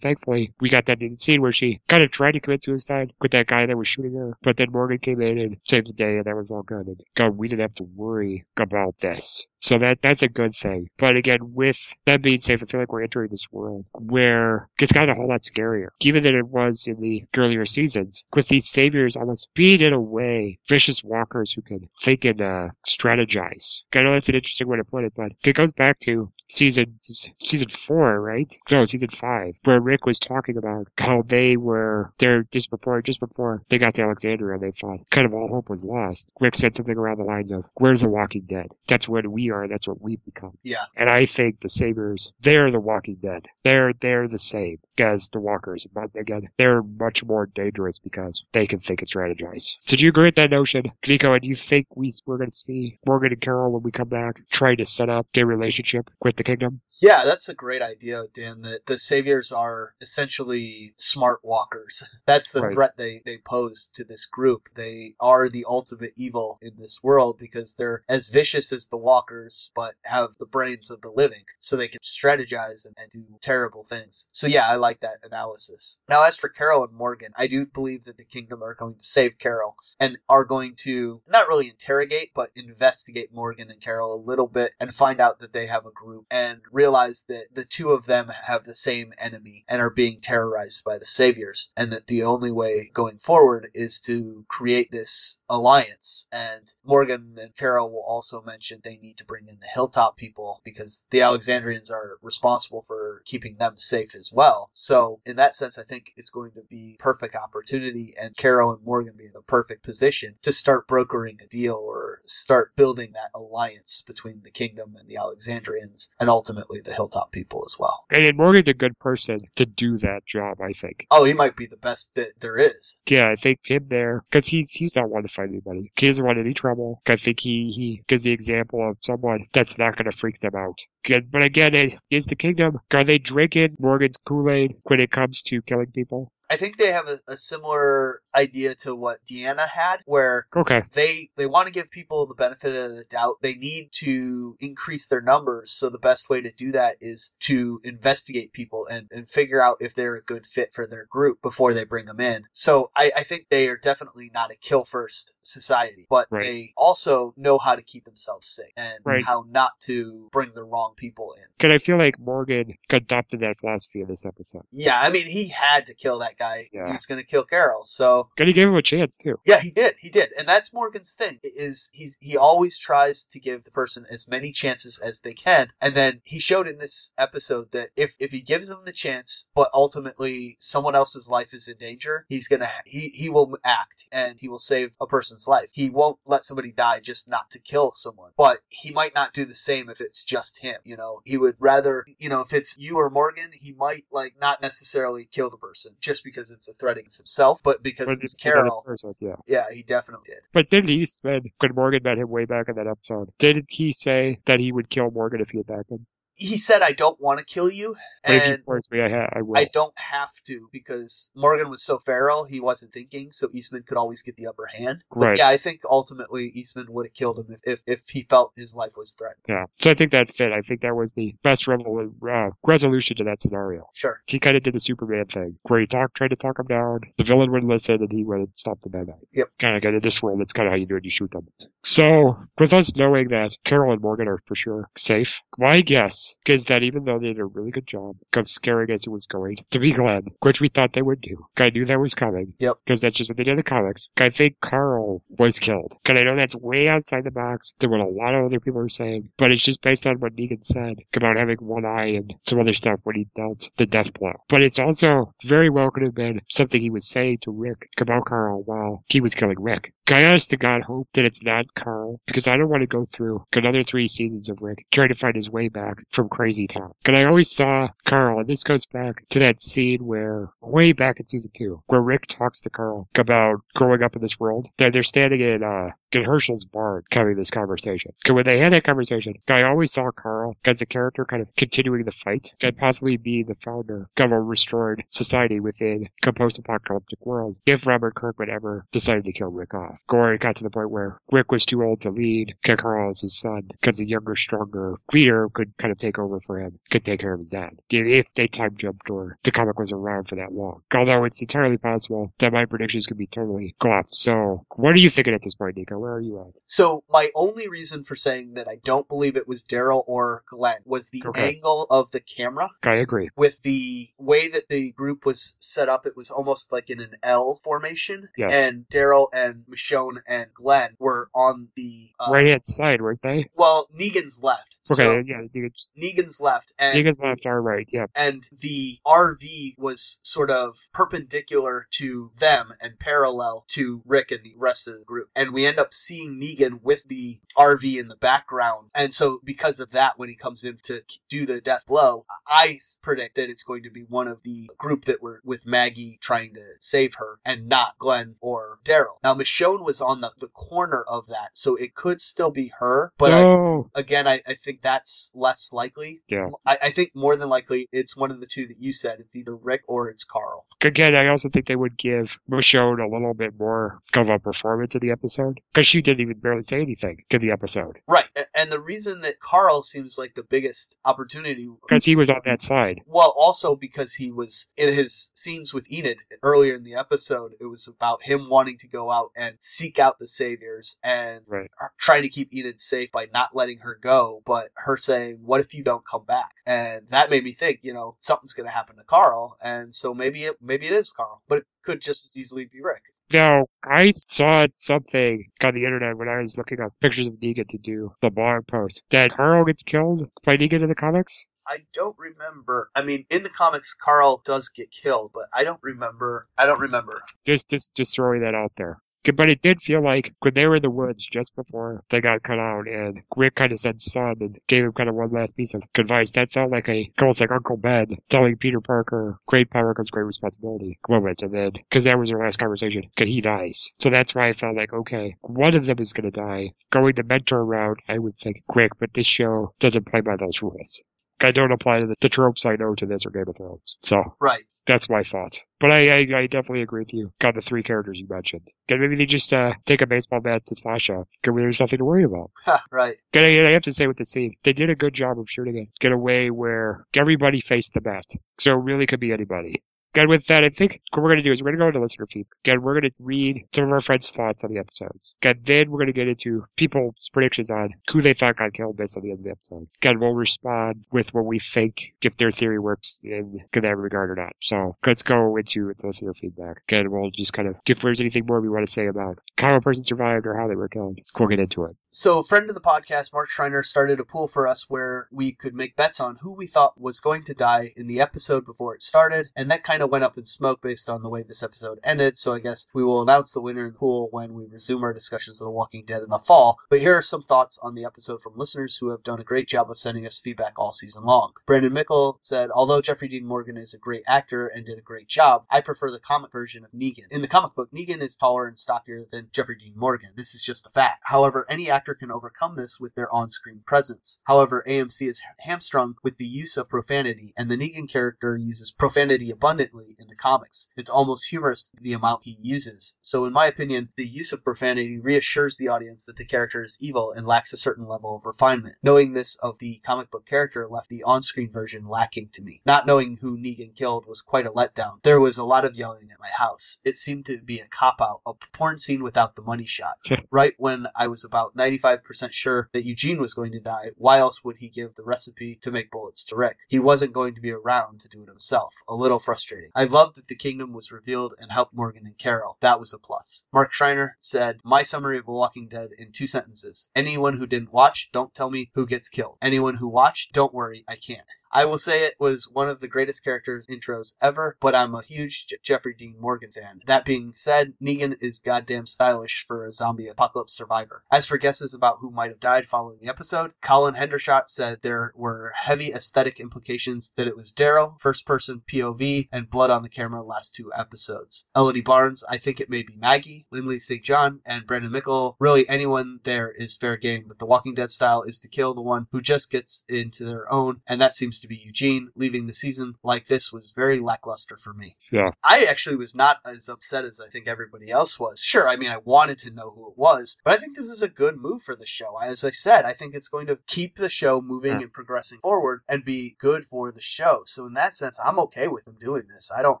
[0.00, 3.46] thankfully, we got that scene where she kind of tried to commit suicide with that
[3.46, 6.24] guy that was shooting her, but then Morgan came in and saved the day and
[6.24, 6.86] that was all good.
[6.86, 9.46] And God, we didn't have to worry about this.
[9.60, 10.88] So that that's a good thing.
[10.98, 14.92] But again, with that being said, I feel like we're entering this world where it's
[14.92, 15.88] gotten a whole lot scarier.
[16.00, 20.58] Even in was in the earlier seasons, with these saviors almost being in a way
[20.68, 23.80] vicious walkers who can think and uh, strategize.
[23.92, 26.98] I know that's an interesting way to put it, but it goes back to season
[27.02, 28.56] season four, right?
[28.70, 33.20] No, season five, where Rick was talking about how they were there just before just
[33.20, 34.58] before they got to Alexandria.
[34.58, 36.28] They thought kind of all hope was lost.
[36.40, 38.68] Rick said something around the lines of, "Where's the Walking Dead?
[38.88, 39.68] That's what we are.
[39.68, 40.84] That's what we've become." Yeah.
[40.96, 43.46] And I think the Saviors, they're the Walking Dead.
[43.64, 48.66] They're they're the same as the Walkers, but again, they're much more dangerous because they
[48.66, 49.74] can think and strategize.
[49.86, 51.32] So do you agree with that notion, Nico?
[51.32, 54.40] And you think we we're going to see Morgan and Carol when we come back
[54.50, 56.80] trying to set up their relationship with the Kingdom?
[57.00, 58.62] Yeah, that's a great idea, Dan.
[58.62, 62.02] That the saviors are essentially smart walkers.
[62.26, 62.72] That's the Right.
[62.72, 64.68] threat they, they pose to this group.
[64.74, 69.70] They are the ultimate evil in this world because they're as vicious as the walkers,
[69.76, 71.44] but have the brains of the living.
[71.60, 74.26] So they can strategize and, and do terrible things.
[74.32, 76.00] So yeah, I like that analysis.
[76.08, 79.04] Now as for Carol and Morgan, I do believe that the kingdom are going to
[79.04, 84.26] save Carol and are going to not really interrogate, but investigate Morgan and Carol a
[84.26, 87.90] little bit and find out that they have a group and realize that the two
[87.90, 92.08] of them have the same enemy and are being terrorized by the saviors and that
[92.08, 98.04] the only way going forward is to create this alliance and Morgan and Carol will
[98.04, 102.84] also mention they need to bring in the hilltop people because the Alexandrians are responsible
[102.88, 104.70] for keeping them safe as well.
[104.74, 108.84] So in that sense I think it's going to be perfect opportunity and Carol and
[108.84, 113.30] Morgan be in the perfect position to start brokering a deal or start building that
[113.34, 118.04] alliance between the kingdom and the Alexandrians and ultimately the hilltop people as well.
[118.10, 121.06] And Morgan's a good person to do that job, I think.
[121.10, 122.96] Oh, he might be the best that there is.
[123.08, 125.92] Yeah, I think him there because he's he's not one to fight anybody.
[125.96, 127.02] He doesn't want any trouble.
[127.06, 130.54] I think he he gives the example of someone that's not going to freak them
[130.54, 130.80] out.
[131.06, 132.80] Good, but again, it is the kingdom.
[132.92, 136.30] Are they drinking Morgan's Kool Aid when it comes to killing people?
[136.48, 141.30] I think they have a, a similar idea to what Deanna had, where Okay, they
[141.36, 143.36] they want to give people the benefit of the doubt.
[143.42, 147.80] They need to increase their numbers, so the best way to do that is to
[147.82, 151.74] investigate people and, and figure out if they're a good fit for their group before
[151.74, 152.44] they bring them in.
[152.52, 156.42] So I, I think they are definitely not a kill first society, but Right.
[156.42, 159.24] they also know how to keep themselves safe and Right.
[159.24, 161.44] how not to bring the wrong people in.
[161.58, 164.62] because I feel like Morgan adopted that philosophy in this episode.
[164.70, 166.68] Yeah, I mean he had to kill that guy.
[166.72, 166.86] Yeah.
[166.86, 169.38] He was going to kill Carol, so And he gave him a chance too.
[169.44, 169.96] Yeah, he did.
[169.98, 171.38] He did, and that's Morgan's thing.
[171.42, 175.68] Is he's he always tries to give the person as many chances as they can,
[175.80, 179.48] and then he showed in this episode that if if he gives them the chance,
[179.54, 184.38] but ultimately someone else's life is in danger, he's gonna he he will act and
[184.40, 185.68] he will save a person's life.
[185.72, 189.44] He won't let somebody die just not to kill someone, but he might not do
[189.44, 190.76] the same if it's just him.
[190.84, 194.34] You know, he would rather you know if it's you or Morgan, he might like
[194.40, 198.14] not necessarily kill the person just because it's a threat against himself, but because But
[198.22, 198.82] it's it's Carol.
[198.82, 199.36] person, yeah.
[199.46, 200.40] Yeah, he definitely did.
[200.52, 204.38] But didn't Eastman, when Morgan met him way back in that episode, didn't he say
[204.46, 206.06] that he would kill Morgan if he attacked him?
[206.38, 207.96] He said, "I don't want to kill you,"
[208.26, 209.56] But if you and force me, I, ha- I will.
[209.56, 213.96] I don't have to because Morgan was so feral, he wasn't thinking, so Eastman could
[213.96, 215.02] always get the upper hand.
[215.10, 215.38] But Right.
[215.38, 218.74] yeah, I think ultimately Eastman would have killed him if, if, if he felt his
[218.74, 219.44] life was threatened.
[219.48, 219.64] Yeah.
[219.78, 220.52] So I think that fit.
[220.52, 223.88] I think that was the best uh, resolution to that scenario.
[223.94, 224.20] Sure.
[224.26, 227.00] He kind of did the Superman thing, where he talked, tried to talk him down.
[227.16, 229.14] The villain wouldn't listen, and he would stop the bad guy.
[229.32, 229.48] Yep.
[229.58, 230.40] Kind of got in this world.
[230.40, 231.04] That's kind of how you do it.
[231.04, 231.46] You shoot them.
[231.84, 236.64] So, with us knowing that Carol and Morgan are for sure safe, my guess is
[236.66, 239.56] that even though they did a really good job of scaring as it was going
[239.70, 242.52] to be Glenn, which we thought they would do, I knew that was coming.
[242.58, 242.78] Yep.
[242.84, 244.08] Because that's just what they did in the comics.
[244.18, 245.94] I think Carl was killed.
[246.02, 248.80] Because I know that's way outside the box than what a lot of other people
[248.80, 252.34] are saying, but it's just based on what Negan said about having one eye and
[252.46, 254.32] some other stuff when he dealt the death blow.
[254.48, 258.26] But it's also very well could have been something he was saying to Rick about
[258.26, 259.92] Carl while he was killing Rick.
[260.08, 263.04] I honest to God hope that it's not Carl because I don't want to go
[263.04, 266.92] through another three seasons of Rick trying to find his way back from Crazy Town.
[267.04, 271.20] Because I always saw Carl, and this goes back to that scene where, way back
[271.20, 274.66] in season two, where Rick talks to Carl about growing up in this world.
[274.78, 278.12] They're, they're standing in, uh, in Hershel's barn having this conversation.
[278.22, 281.48] Because when they had that conversation, I always saw Carl as a character kind of
[281.56, 287.24] continuing the fight and possibly be the founder of a restored society within a post-apocalyptic
[287.26, 289.98] world if Robert Kirkman ever decided to kill Rick off.
[290.08, 293.20] Or it got to the point where Rick was too old to lead, Carl as
[293.20, 296.78] his son, because the younger, stronger leader could kind of take take over for him
[296.90, 297.70] could take care of his dad.
[297.90, 300.82] If they time jumped or the comic was around for that long.
[300.94, 304.06] Although it's entirely possible that my predictions could be totally off.
[304.08, 305.98] So, what are you thinking at this point, Nico?
[305.98, 306.54] Where are you at?
[306.66, 310.80] So my only reason for saying that I don't believe it was Daryl or Glenn
[310.84, 311.54] was the Okay.
[311.56, 312.68] angle of the camera.
[312.84, 313.30] I agree.
[313.36, 317.16] With the way that the group was set up, it was almost like in an
[317.22, 318.28] L formation.
[318.36, 318.52] Yes.
[318.52, 323.48] And Daryl and Michonne and Glenn were on the uh, right hand side, weren't they?
[323.54, 324.75] Well, Negan's left.
[324.90, 328.06] Okay, So yeah, Negan's, Negan's left, and Negan's left, our right, yeah.
[328.14, 334.54] and the RV was sort of perpendicular to them and parallel to Rick and the
[334.56, 335.28] rest of the group.
[335.34, 338.90] And we end up seeing Negan with the RV in the background.
[338.94, 342.78] And so, because of that, when he comes in to do the death blow, I
[343.02, 346.54] predict that it's going to be one of the group that were with Maggie trying
[346.54, 349.16] to save her and not Glenn or Daryl.
[349.22, 353.12] Now, Michonne was on the, the corner of that, so it could still be her,
[353.18, 356.22] but I, again, I, I think that's less likely.
[356.28, 356.48] Yeah.
[356.64, 359.20] I, I think more than likely it's one of the two that you said.
[359.20, 360.66] It's either Rick or it's Carl.
[360.82, 364.94] again, I also think they would give Michonne a little bit more of a performance
[364.94, 368.24] in the episode because she didn't even barely say anything in the episode Right.
[368.54, 371.68] And the reason that Carl seems like the biggest opportunity.
[371.88, 373.00] because he was on that side.
[373.06, 377.66] Well, also because he was in his scenes with Enid earlier in the episode, it
[377.66, 381.70] was about him wanting to go out and seek out the saviors and Right.
[381.98, 385.74] trying to keep Enid safe by not letting her go, but her saying, What if
[385.74, 386.52] you don't come back?
[386.66, 389.56] And that made me think, you know, something's going to happen to Carl.
[389.62, 392.80] And so maybe it, maybe it is Carl, but it could just as easily be
[392.82, 393.02] Rick.
[393.32, 397.68] Now, I saw something on the internet when I was looking up pictures of Negan
[397.68, 401.44] to do the blog post that Carl gets killed by Negan in the comics.
[401.66, 402.90] I don't remember.
[402.94, 406.46] I mean, in the comics, Carl does get killed, but I don't remember.
[406.56, 407.20] I don't remember.
[407.44, 409.00] Just, just, just throwing that out there.
[409.34, 412.42] But it did feel like when they were in the woods just before they got
[412.42, 415.56] cut out and Rick kind of said son and gave him kind of one last
[415.56, 419.70] piece of advice, that felt like a, almost like Uncle Ben telling Peter Parker, great
[419.70, 421.42] power comes great responsibility moment.
[421.42, 423.90] And then, cause that was their last conversation, cause he dies.
[423.98, 426.72] So that's why I felt like, okay, one of them is gonna die.
[426.90, 430.62] Going the mentor route, I would think quick, but this show doesn't play by those
[430.62, 431.02] rules.
[431.40, 433.96] I don't apply to the, the tropes I know to this or Game of Thrones.
[434.02, 434.64] So Right.
[434.86, 435.60] that's my thought.
[435.78, 437.32] But I, I, I definitely agree with you.
[437.38, 438.68] Got the three characters you mentioned.
[438.88, 441.28] And maybe they just uh, take a baseball bat to out.
[441.42, 442.50] Because there's nothing to worry about.
[442.90, 443.16] right.
[443.34, 445.50] And I, I have to say with the scene, they did a good job of
[445.50, 445.88] shooting it.
[446.00, 448.24] Get away where everybody faced the bat.
[448.58, 449.82] So it really could be anybody.
[450.16, 451.88] And with that, I think what we're going to do is we're going to go
[451.88, 452.56] into listener feedback.
[452.64, 455.34] Again, we're going to read some of our friends' thoughts on the episodes.
[455.42, 458.96] And then we're going to get into people's predictions on who they thought got killed
[458.96, 459.86] based on the end of the episode.
[460.00, 464.36] Again, we'll respond with what we think if their theory works in that regard or
[464.36, 464.54] not.
[464.62, 466.82] So let's go into the listener feedback.
[466.88, 469.76] Again, we'll just kind of, if there's anything more we want to say about how
[469.76, 471.96] a person survived or how they were killed, we'll get into it.
[472.18, 475.52] So, a friend of the podcast, Mark Schreiner, started a pool for us where we
[475.52, 478.94] could make bets on who we thought was going to die in the episode before
[478.94, 481.62] it started, and that kind of went up in smoke based on the way this
[481.62, 482.38] episode ended.
[482.38, 485.12] So, I guess we will announce the winner in the pool when we resume our
[485.12, 486.78] discussions of The Walking Dead in the fall.
[486.88, 489.68] But here are some thoughts on the episode from listeners who have done a great
[489.68, 491.52] job of sending us feedback all season long.
[491.66, 495.28] Brandon Mickle said, Although Jeffrey Dean Morgan is a great actor and did a great
[495.28, 497.30] job, I prefer the comic version of Negan.
[497.30, 500.30] In the comic book, Negan is taller and stockier than Jeffrey Dean Morgan.
[500.36, 501.22] This is just a fact.
[501.24, 504.40] However, any actor can overcome this with their on screen presence.
[504.44, 509.50] However, AMC is hamstrung with the use of profanity, and the Negan character uses profanity
[509.50, 510.90] abundantly in the comics.
[510.96, 513.16] It's almost humorous the amount he uses.
[513.22, 516.98] So, in my opinion, the use of profanity reassures the audience that the character is
[517.00, 518.96] evil and lacks a certain level of refinement.
[519.02, 522.80] Knowing this of the comic book character left the on screen version lacking to me.
[522.84, 525.22] Not knowing who Negan killed was quite a letdown.
[525.22, 527.00] There was a lot of yelling at my house.
[527.04, 530.18] It seemed to be a cop out, a porn scene without the money shot.
[530.50, 534.62] right when I was about 95% sure that Eugene was going to die, why else
[534.64, 536.78] would he give the recipe to make bullets to Rick?
[536.88, 538.94] He wasn't going to be around to do it himself.
[539.08, 539.85] A little frustrating.
[539.94, 542.76] I loved that the kingdom was revealed and helped Morgan and Carol.
[542.80, 543.66] That was a plus.
[543.72, 547.10] Mark Schreiner said, My summary of The Walking Dead in two sentences.
[547.14, 549.58] Anyone who didn't watch, don't tell me who gets killed.
[549.62, 551.46] Anyone who watched, don't worry, I can't.
[551.76, 555.22] I will say it was one of the greatest character intros ever, but I'm a
[555.22, 557.02] huge J- Jeffrey Dean Morgan fan.
[557.06, 561.22] That being said, Negan is goddamn stylish for a zombie apocalypse survivor.
[561.30, 565.34] As for guesses about who might have died following the episode, Colin Hendershot said there
[565.36, 570.08] were heavy aesthetic implications that it was Daryl, first person POV, and blood on the
[570.08, 571.68] camera last two episodes.
[571.76, 574.24] Elodie Barnes, I think it may be Maggie, Lindley St.
[574.24, 575.56] John, and Brandon Mickle.
[575.60, 579.02] Really, anyone there is fair game, but the Walking Dead style is to kill the
[579.02, 582.30] one who just gets into their own, and that seems to to be Eugene.
[582.36, 585.16] Leaving the season like this was very lackluster for me.
[585.32, 585.50] Yeah.
[585.62, 588.60] I actually was not as upset as I think everybody else was.
[588.60, 591.22] Sure, I mean, I wanted to know who it was, but I think this is
[591.22, 592.36] a good move for the show.
[592.42, 595.02] As I said, I think it's going to keep the show moving Yeah.
[595.02, 597.62] and progressing forward and be good for the show.
[597.66, 599.70] So in that sense, I'm okay with them doing this.
[599.76, 600.00] I don't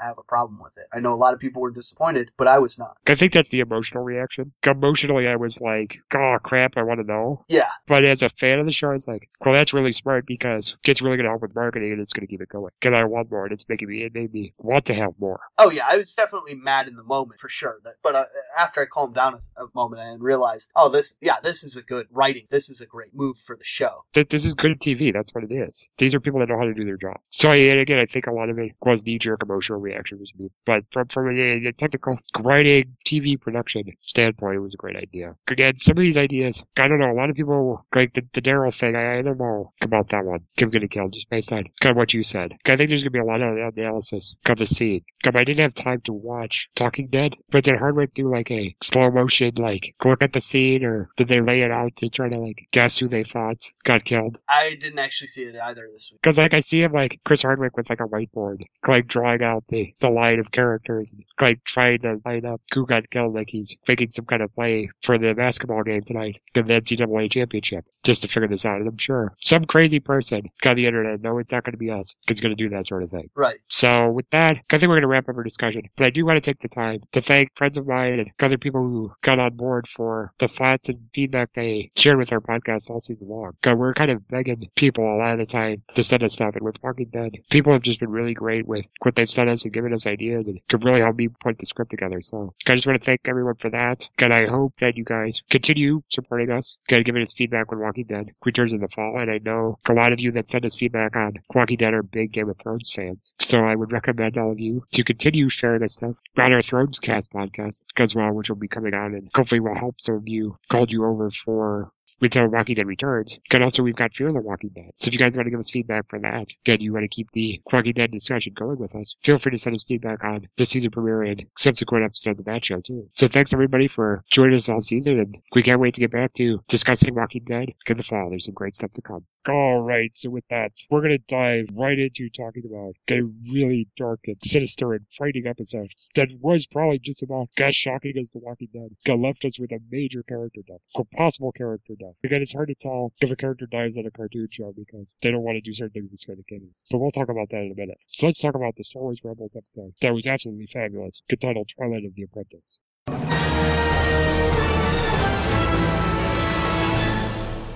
[0.00, 0.86] have a problem with it.
[0.92, 2.96] I know a lot of people were disappointed, but I was not.
[3.06, 4.52] I think that's the emotional reaction.
[4.66, 7.44] Emotionally, I was like, oh crap, I want to know.
[7.48, 7.68] Yeah.
[7.86, 10.76] But as a fan of the show, I was like, well, that's really smart because
[10.84, 12.70] it's really going to help with marketing and it's going to keep it going.
[12.80, 15.40] Because I want more and it's making me, it made me want to have more.
[15.58, 17.78] Oh yeah, I was definitely mad in the moment for sure.
[17.84, 18.24] That, but uh,
[18.58, 21.82] after I calmed down a, a moment and realized, oh, this, yeah, this is a
[21.82, 22.46] good writing.
[22.50, 24.04] This is a great move for the show.
[24.14, 25.12] Th- This is good TV.
[25.12, 25.86] That's what it is.
[25.98, 27.18] These are people that know how to do their job.
[27.30, 30.30] So, and again, I think a lot of it was knee-jerk emotional reactions.
[30.66, 35.34] But from, from a, a technical writing, TV production standpoint, it was a great idea.
[35.48, 38.40] Again, some of these ideas, I don't know, a lot of people, like the, the
[38.42, 40.40] Daryl thing, I, I don't know about that one.
[40.56, 42.52] Kim getting killed, just based on kind of what you said.
[42.66, 45.02] I think there's going to be a lot of analysis of the scene.
[45.26, 48.76] Um, I didn't have time to watch Talking Dead, but did Hardwick do like a
[48.82, 52.28] slow motion, like look at the scene, or did they lay it out to try
[52.28, 54.36] to like guess who they thought got killed?
[54.46, 56.20] I didn't actually see it either this week.
[56.22, 59.64] Because like I see him like Chris Hardwick with like a whiteboard, like drawing out
[59.68, 63.48] the the line of characters, and, like trying to line up who got killed, like
[63.48, 68.20] he's making some kind of play for the basketball game tonight, the NCAA championship, just
[68.20, 68.80] to figure this out.
[68.80, 71.21] And I'm sure some crazy person got the internet.
[71.22, 72.14] No, it's not going to be us.
[72.28, 73.30] It's going to do that sort of thing.
[73.34, 73.58] Right.
[73.68, 75.82] So with that, I think we're going to wrap up our discussion.
[75.96, 78.58] But I do want to take the time to thank friends of mine and other
[78.58, 82.90] people who got on board for the thoughts and feedback they shared with our podcast
[82.90, 83.52] all season long.
[83.64, 86.54] we're kind of begging people a lot of the time to send us stuff.
[86.54, 89.64] And with Walking Dead, people have just been really great with what they've sent us
[89.64, 92.20] and given us ideas and could really help me put the script together.
[92.20, 94.08] So I just want to thank everyone for that.
[94.18, 97.80] And I hope that you guys continue supporting us, kind of giving us feedback when
[97.80, 99.18] Walking Dead returns in the fall.
[99.18, 102.02] And I know a lot of you that send us feedback on Walking Dead are
[102.02, 103.32] big Game of Thrones fans.
[103.40, 106.98] So I would recommend all of you to continue sharing this stuff on our Thrones
[107.00, 110.28] Cast podcast as well, which will be coming on and hopefully will help some of
[110.28, 113.38] you called you over for until Walking Dead returns.
[113.50, 114.92] And also we've got Fear the Walking Dead.
[115.00, 117.08] So if you guys want to give us feedback for that, again, you want to
[117.08, 120.48] keep the Walking Dead discussion going with us, feel free to send us feedback on
[120.56, 123.08] the season premiere and subsequent episodes of that show too.
[123.14, 126.32] So thanks everybody for joining us all season and we can't wait to get back
[126.34, 128.30] to discussing Walking Dead in the fall.
[128.30, 129.24] There's some great stuff to come.
[129.48, 133.88] All right, so with that, we're going to dive right into talking about a really
[133.96, 138.38] dark and sinister and frightening episode that was probably just about as shocking as The
[138.38, 139.18] Walking Dead.
[139.18, 142.14] Left us with a major character death, or possible character death.
[142.22, 145.32] Again, it's hard to tell if a character dies on a cartoon show because they
[145.32, 146.84] don't want to do certain things to scare the kiddies.
[146.88, 147.98] But we'll talk about that in a minute.
[148.06, 152.04] So let's talk about the Star Wars Rebels episode that was absolutely fabulous, entitled Twilight
[152.04, 152.80] of the Apprentice.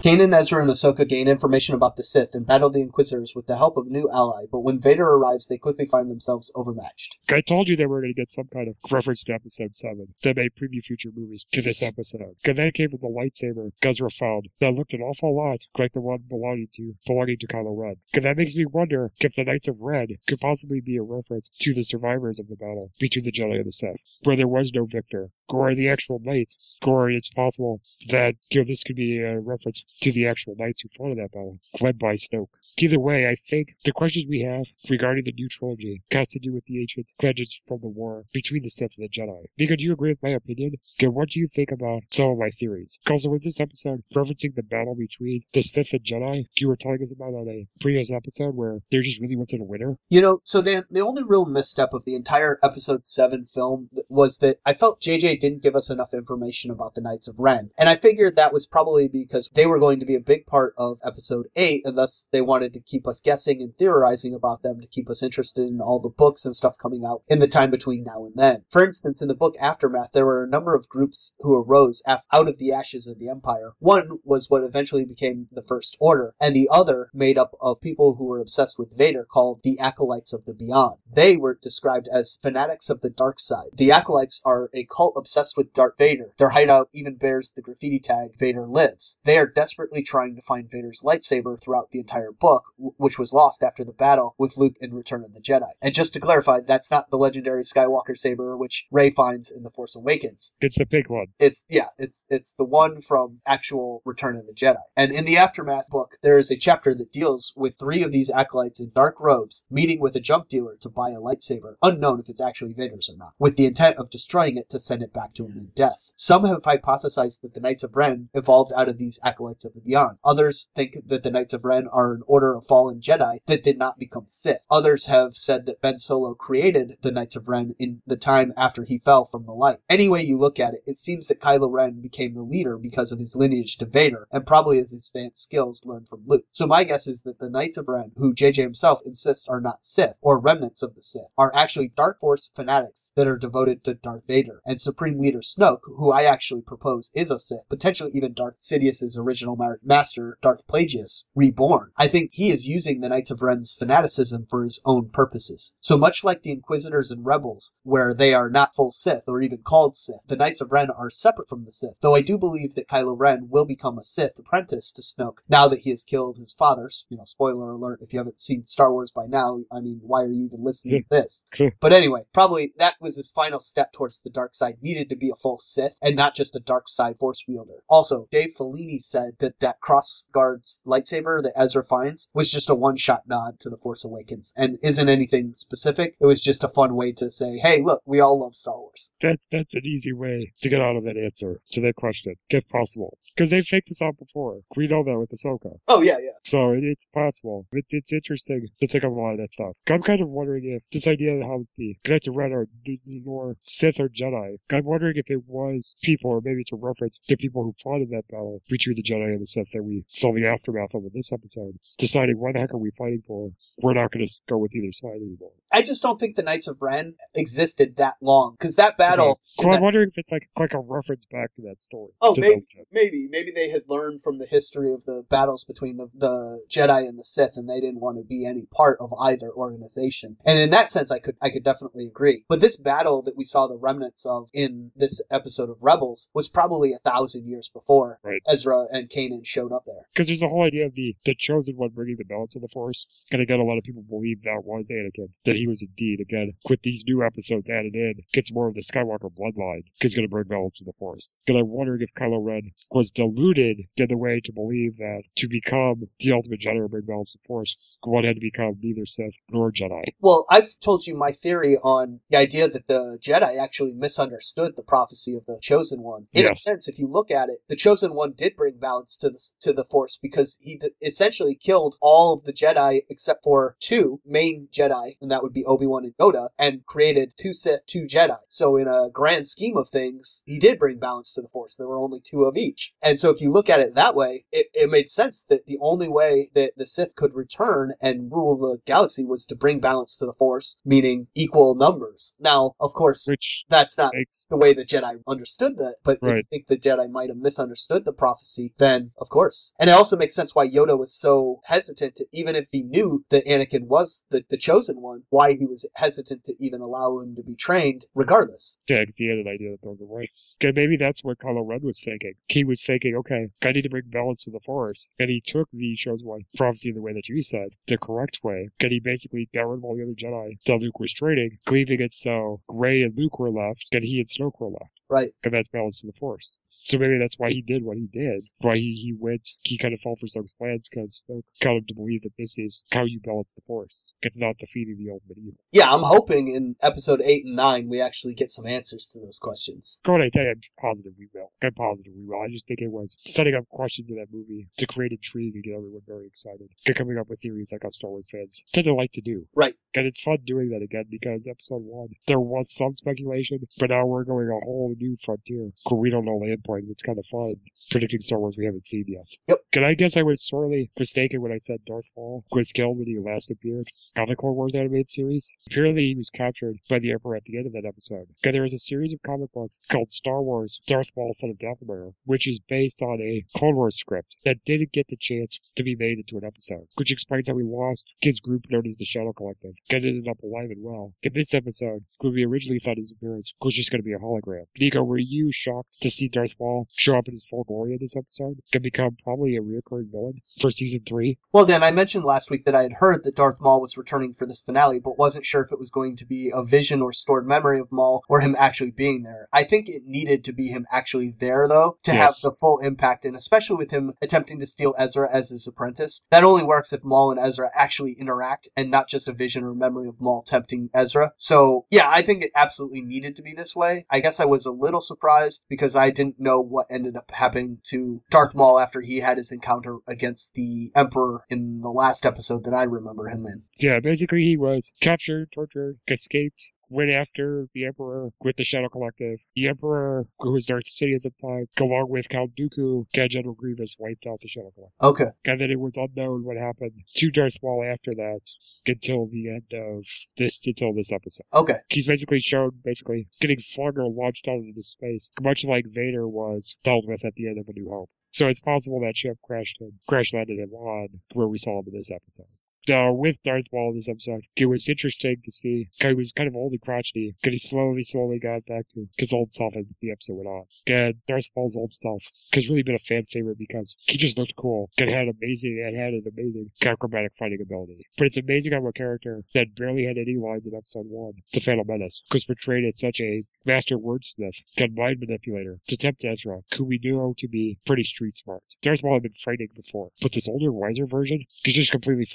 [0.07, 3.57] Kanan, Ezra, and Ahsoka gain information about the Sith and battle the Inquisitors with the
[3.57, 7.19] help of a new ally, but when Vader arrives, they quickly find themselves overmatched.
[7.29, 10.07] I told you they were going to get some kind of reference to episode 7
[10.23, 12.37] that made preview future movies to this episode.
[12.45, 16.01] And then came with the lightsaber Guzra found that looked an awful lot like the
[16.01, 17.97] one belonging to belonging to Kylo Ren.
[18.15, 21.51] And that makes me wonder if the Knights of Ren could possibly be a reference
[21.63, 24.71] to the survivors of the battle between the Jedi and the Sith, where there was
[24.73, 29.19] no victor, or the actual knights, or it's possible that you know this could be
[29.19, 32.49] a reference to the actual knights who fought in that battle, led by Snoke.
[32.79, 36.53] Either way, I think the questions we have regarding the new trilogy has to do
[36.53, 39.45] with the ancient legends from the war between the Sith and the Jedi.
[39.59, 40.73] Mika, do you agree with my opinion?
[40.99, 42.99] Okay, what do you think about some of my theories?
[43.11, 47.03] Also, with this episode referencing the battle between the Sith and Jedi, you were telling
[47.03, 49.97] us about on a previous episode where there just really wasn't a winner.
[50.09, 54.39] You know, so Dan, the only real misstep of the entire episode 7 film was
[54.39, 57.71] that I felt JJ didn't give us enough information about the Knights of Ren.
[57.79, 60.75] And I figured that was probably because they were going to be a big part
[60.77, 64.81] of episode 8, and thus they wanted to keep us guessing and theorizing about them
[64.81, 67.71] to keep us interested in all the books and stuff coming out in the time
[67.71, 68.65] between now and then.
[68.69, 72.25] For instance, in the book Aftermath, there were a number of groups who arose out
[72.33, 73.75] of the ashes of the Empire.
[73.79, 78.17] One was what eventually became the First Order, and the other made up of people
[78.17, 80.97] who were obsessed with Vader called the Acolytes of the Beyond.
[81.09, 83.69] They were described as fanatics of the dark side.
[83.73, 86.33] The Acolytes are a cult obsessed with Darth Vader.
[86.39, 89.21] Their hideout even bears the graffiti tag Vader lives.
[89.25, 93.65] They are desperately trying to find Vader's lightsaber throughout the entire book, which was lost
[93.65, 95.71] after the battle with Luke in Return of the Jedi.
[95.83, 99.71] And just to clarify, that's not the legendary Skywalker saber which Rey finds in The
[99.71, 100.55] Force Awakens.
[100.61, 101.27] It's the big one.
[101.41, 104.83] It's yeah, it's it's the one from actual Return of the Jedi.
[104.97, 108.31] And in the Aftermath book, there is a chapter that deals with three of these
[108.31, 112.29] acolytes in dark robes meeting with a junk dealer to buy a lightsaber, unknown if
[112.29, 115.35] it's actually Vader's or not, with the intent of destroying it to send it back
[115.35, 116.13] to him in death.
[116.15, 119.73] Some have hypothesized that the Knights of Ren evolved out of these acolytes Knights of
[119.73, 120.19] the Beyond.
[120.23, 123.79] Others think that the Knights of Ren are an order of fallen Jedi that did
[123.79, 124.59] not become Sith.
[124.71, 128.85] Others have said that Ben Solo created the Knights of Ren in the time after
[128.85, 129.79] he fell from the light.
[129.89, 133.13] Any way you look at it, it seems that Kylo Ren became the leader because
[133.13, 136.45] of his lineage to Vader, and probably his advanced skills learned from Luke.
[136.53, 139.87] So my guess is that the Knights of Ren, who JJ himself insists are not
[139.87, 143.95] Sith, or remnants of the Sith, are actually Dark Force fanatics that are devoted to
[143.95, 144.61] Darth Vader.
[144.67, 149.17] And Supreme Leader Snoke, who I actually propose is a Sith, potentially even Darth Sidious's
[149.17, 151.93] original ma- master, Darth Plagueis, reborn.
[151.97, 155.75] I think he is using the Knights of Ren's fanaticism for his own purposes.
[155.81, 159.59] So much like the Inquisitors and Rebels, where they are not full Sith or even
[159.59, 162.75] called Sith, the Knights of Ren are separate from the Sith, though I do believe
[162.75, 166.39] that Kylo Ren will become a Sith apprentice to Snoke now that he has killed
[166.39, 166.91] his father.
[167.09, 170.23] You know, spoiler alert, if you haven't seen Star Wars by now, I mean, why
[170.23, 171.47] are you even listening to this?
[171.81, 174.79] But anyway, probably that was his final step towards the dark side.
[174.81, 177.83] Needed to be a full Sith and not just a dark side force wielder.
[177.89, 182.75] Also, Dave Filoni said that that cross guard's lightsaber that Ezra finds was just a
[182.75, 186.17] one shot nod to the Force Awakens and isn't anything specific.
[186.21, 189.13] It was just a fun way to say, hey, look, we all love Star Wars.
[189.23, 192.69] That, that's an easy way to get out of that answer to that question, if
[192.69, 193.19] possible.
[193.35, 194.61] Because they've faked this out before.
[194.77, 195.79] We know that with Ahsoka.
[195.89, 196.31] Oh yeah, yeah.
[196.45, 197.67] So it, it's possible.
[197.73, 199.73] It, it's interesting to think of a lot of that stuff.
[199.89, 201.97] I'm kind of wondering if this idea of how it's the
[202.29, 204.57] Ren are n- more Sith or Jedi.
[204.73, 208.03] I'm wondering if it was people, or maybe it's a reference to people who fought
[208.03, 211.05] in that battle between the Jedi and the Sith that we saw the aftermath of
[211.05, 213.51] in this episode, deciding what the heck are we fighting for?
[213.83, 215.53] We're not going to go with either side anymore.
[215.73, 219.41] I just don't think the Knights of Ren existed that long because that battle.
[219.45, 222.13] So I'm wondering if it's like like a reference back to that story.
[222.21, 226.09] Oh, maybe, maybe, maybe they had learned from the history of the battles between the,
[226.15, 229.51] the Jedi and the Sith, and they didn't want to be any part of either
[229.51, 230.37] organization.
[230.45, 232.45] And in that sense, I could, I could definitely agree.
[232.49, 236.49] But this battle that we saw the remnants of in this episode of Rebels was
[236.49, 238.43] probably a thousand years before Right.
[238.47, 240.07] Ezra and Kanan showed up there.
[240.13, 242.69] Because there's the whole idea of the, the chosen one bringing the balance of the
[242.69, 243.07] Force.
[243.31, 246.53] And again, a lot of people believe that was Anakin, that he was indeed, again,
[246.69, 250.31] with these new episodes added in, gets more of the Skywalker bloodline, is going to
[250.31, 251.37] bring balance to the Force.
[251.47, 255.49] And I'm wondering if Kylo Ren was deluded in the way to believe that to
[255.49, 259.07] become the ultimate Jedi or bring balance to the Force, one had to become neither
[259.07, 260.05] Sith nor Jedi.
[260.21, 264.83] Well, I've told you my theory on the idea that the Jedi actually misunderstood the
[264.83, 266.27] prophecy of the Chosen One.
[266.33, 269.31] In a sense, if you look at it, the Chosen One did bring balance to
[269.31, 273.77] the to the Force because he d- essentially killed all of the Jedi except for
[273.81, 277.87] two main Jedi, and that would be Obi Wan and Yoda, and created two Sith,
[277.87, 278.39] two Jedi.
[278.49, 281.77] So, in a grand scheme of things, he did bring balance to the Force.
[281.77, 284.45] There were only two of each, and so if you look at it that way,
[284.51, 288.57] it, it made sense that the only way that the Sith could return and rule
[288.57, 292.37] the galaxy was to bring balance to the Force, meaning equal numbers.
[292.41, 296.37] Now, of course, Which that's not makes the way the Jedi understood that, but if
[296.37, 299.75] you think the Jedi might have misunderstood the prophecy, then of course.
[299.79, 303.25] And it also makes sense why Yoda was so hesitant to, even if he knew
[303.31, 307.35] that Anakin was the, the chosen one, why he was hesitant to even allow him
[307.37, 308.79] to be trained regardless.
[308.89, 310.31] Yeah, it's the added idea that goes away.
[310.63, 312.35] Okay, maybe that's what Kylo Ren was thinking.
[312.49, 315.09] He was thinking, okay, I need to bring balance to the Force.
[315.19, 318.41] And he took the Chosen One prophecy in the way that you said, the correct
[318.43, 318.69] way.
[318.81, 322.01] And he basically got rid of all the other Jedi that Luke was training, leaving
[322.01, 325.01] it so Rey and Luke were left, and he and Snoke were left.
[325.09, 325.33] Right.
[325.45, 326.59] And that's balance to the Force.
[326.69, 328.43] So maybe that's why he did what he did.
[328.59, 331.85] Why he, he went, he kind of fell for Snoke's plans because Snoke got him
[331.89, 334.15] to believe that this is how you balance the Force.
[334.23, 335.59] It's not defeating the ultimate evil.
[335.73, 339.39] Yeah, I'm hoping in episode 8 and 9 we actually get some answers to those
[339.39, 339.99] questions.
[340.05, 341.53] Go ahead, I'm positive we will.
[341.63, 342.43] I'm positive we will.
[342.43, 345.65] I just think it was setting up questions in that movie to create intrigue and
[345.65, 346.69] get everyone very excited.
[346.87, 349.47] And coming up with theories like us Star Wars fans tend to like to do.
[349.55, 349.75] Right.
[349.95, 354.07] And it's fun doing that again because episode one, there was some speculation, but now
[354.07, 356.91] we're going a whole new frontier where we don't know the endpoint.
[356.91, 357.57] It's kind of fun
[357.91, 359.27] predicting Star Wars we haven't seen yet.
[359.49, 359.61] Yep.
[359.73, 363.07] Can I guess I was sorely mistaken when I said Darth Maul was killed when
[363.07, 365.53] he last appeared on the Clone Wars animated series?
[365.71, 368.27] Apparently he was captured by the Emperor at the end of that episode.
[368.41, 371.59] Okay, there is a series of comic books called Star Wars Darth Maul Son of
[371.59, 375.83] Dathomir, which is based on a Clone Wars script that didn't get the chance to
[375.83, 379.05] be made into an episode, which explains how he lost his group known as the
[379.05, 381.13] Shadow Collective, and ended up alive and well.
[381.23, 384.65] In this episode, we originally thought his appearance was just going to be a hologram.
[384.79, 387.99] Nico, were you shocked to see Darth Maul show up in his full glory in
[388.01, 388.56] this episode?
[388.73, 391.39] Can become probably a recurring villain for season three?
[391.53, 394.35] Well, Dan, I mentioned last week that I had heard that Darth Maul was returning
[394.35, 397.13] for this finale, but wasn't sure if it was going to be a vision or
[397.13, 399.49] stored memory of Maul or him actually being there.
[399.53, 403.25] I think it needed to be him actually there, though, to have the full impact,
[403.25, 406.25] and especially with him attempting to steal Ezra as his apprentice.
[406.31, 409.75] That only works if Maul and Ezra actually interact and not just a vision or
[409.75, 411.33] memory of Maul tempting Ezra.
[411.37, 414.07] So, yeah, I think it absolutely needed to be this way.
[414.11, 417.79] I guess I was a little surprised because I didn't know what ended up happening
[417.91, 422.65] to Darth Maul after he had his encounter against the Emperor in the last episode
[422.65, 423.63] that I remember him in.
[423.79, 429.39] Yeah, basically he was captured, tortured, escaped, went after the Emperor with the Shadow Collective.
[429.55, 433.55] The Emperor, who was Darth Sidious at the time, along with Count Dooku, and General
[433.55, 435.03] Grievous, wiped out the Shadow Collective.
[435.03, 435.31] Okay.
[435.45, 438.41] And then it was unknown what happened to Darth Maul after that
[438.87, 440.05] until the end of
[440.37, 441.47] this, until this episode.
[441.53, 441.79] Okay.
[441.89, 446.77] He's basically shown, basically, getting flung or launched out into space, much like Vader was
[446.85, 448.11] dealt with at the end of A New Hope.
[448.37, 451.87] So it's possible that ship crashed him, crash landed him on where we saw him
[451.87, 452.45] in this episode.
[452.89, 455.89] Now, with Darth Maul in this episode, it was interesting to see.
[456.01, 459.33] He was kind of old and crotchety, but he slowly, slowly got back to his
[459.33, 460.65] old self as the episode went on.
[460.87, 462.23] And Darth Maul's old self
[462.53, 465.97] has really been a fan favorite because he just looked cool and had amazing, and
[465.97, 468.07] had an amazing acrobatic fighting ability.
[468.17, 471.61] But it's amazing how a character that barely had any lines in episode one, The
[471.61, 476.61] Phantom Menace, was portrayed as such a master wordsmith and mind manipulator to tempt Ezra,
[476.77, 478.63] who we knew to be pretty street smart.
[478.83, 482.27] Darth Maul had been frightening before, but this older, wiser version is just completely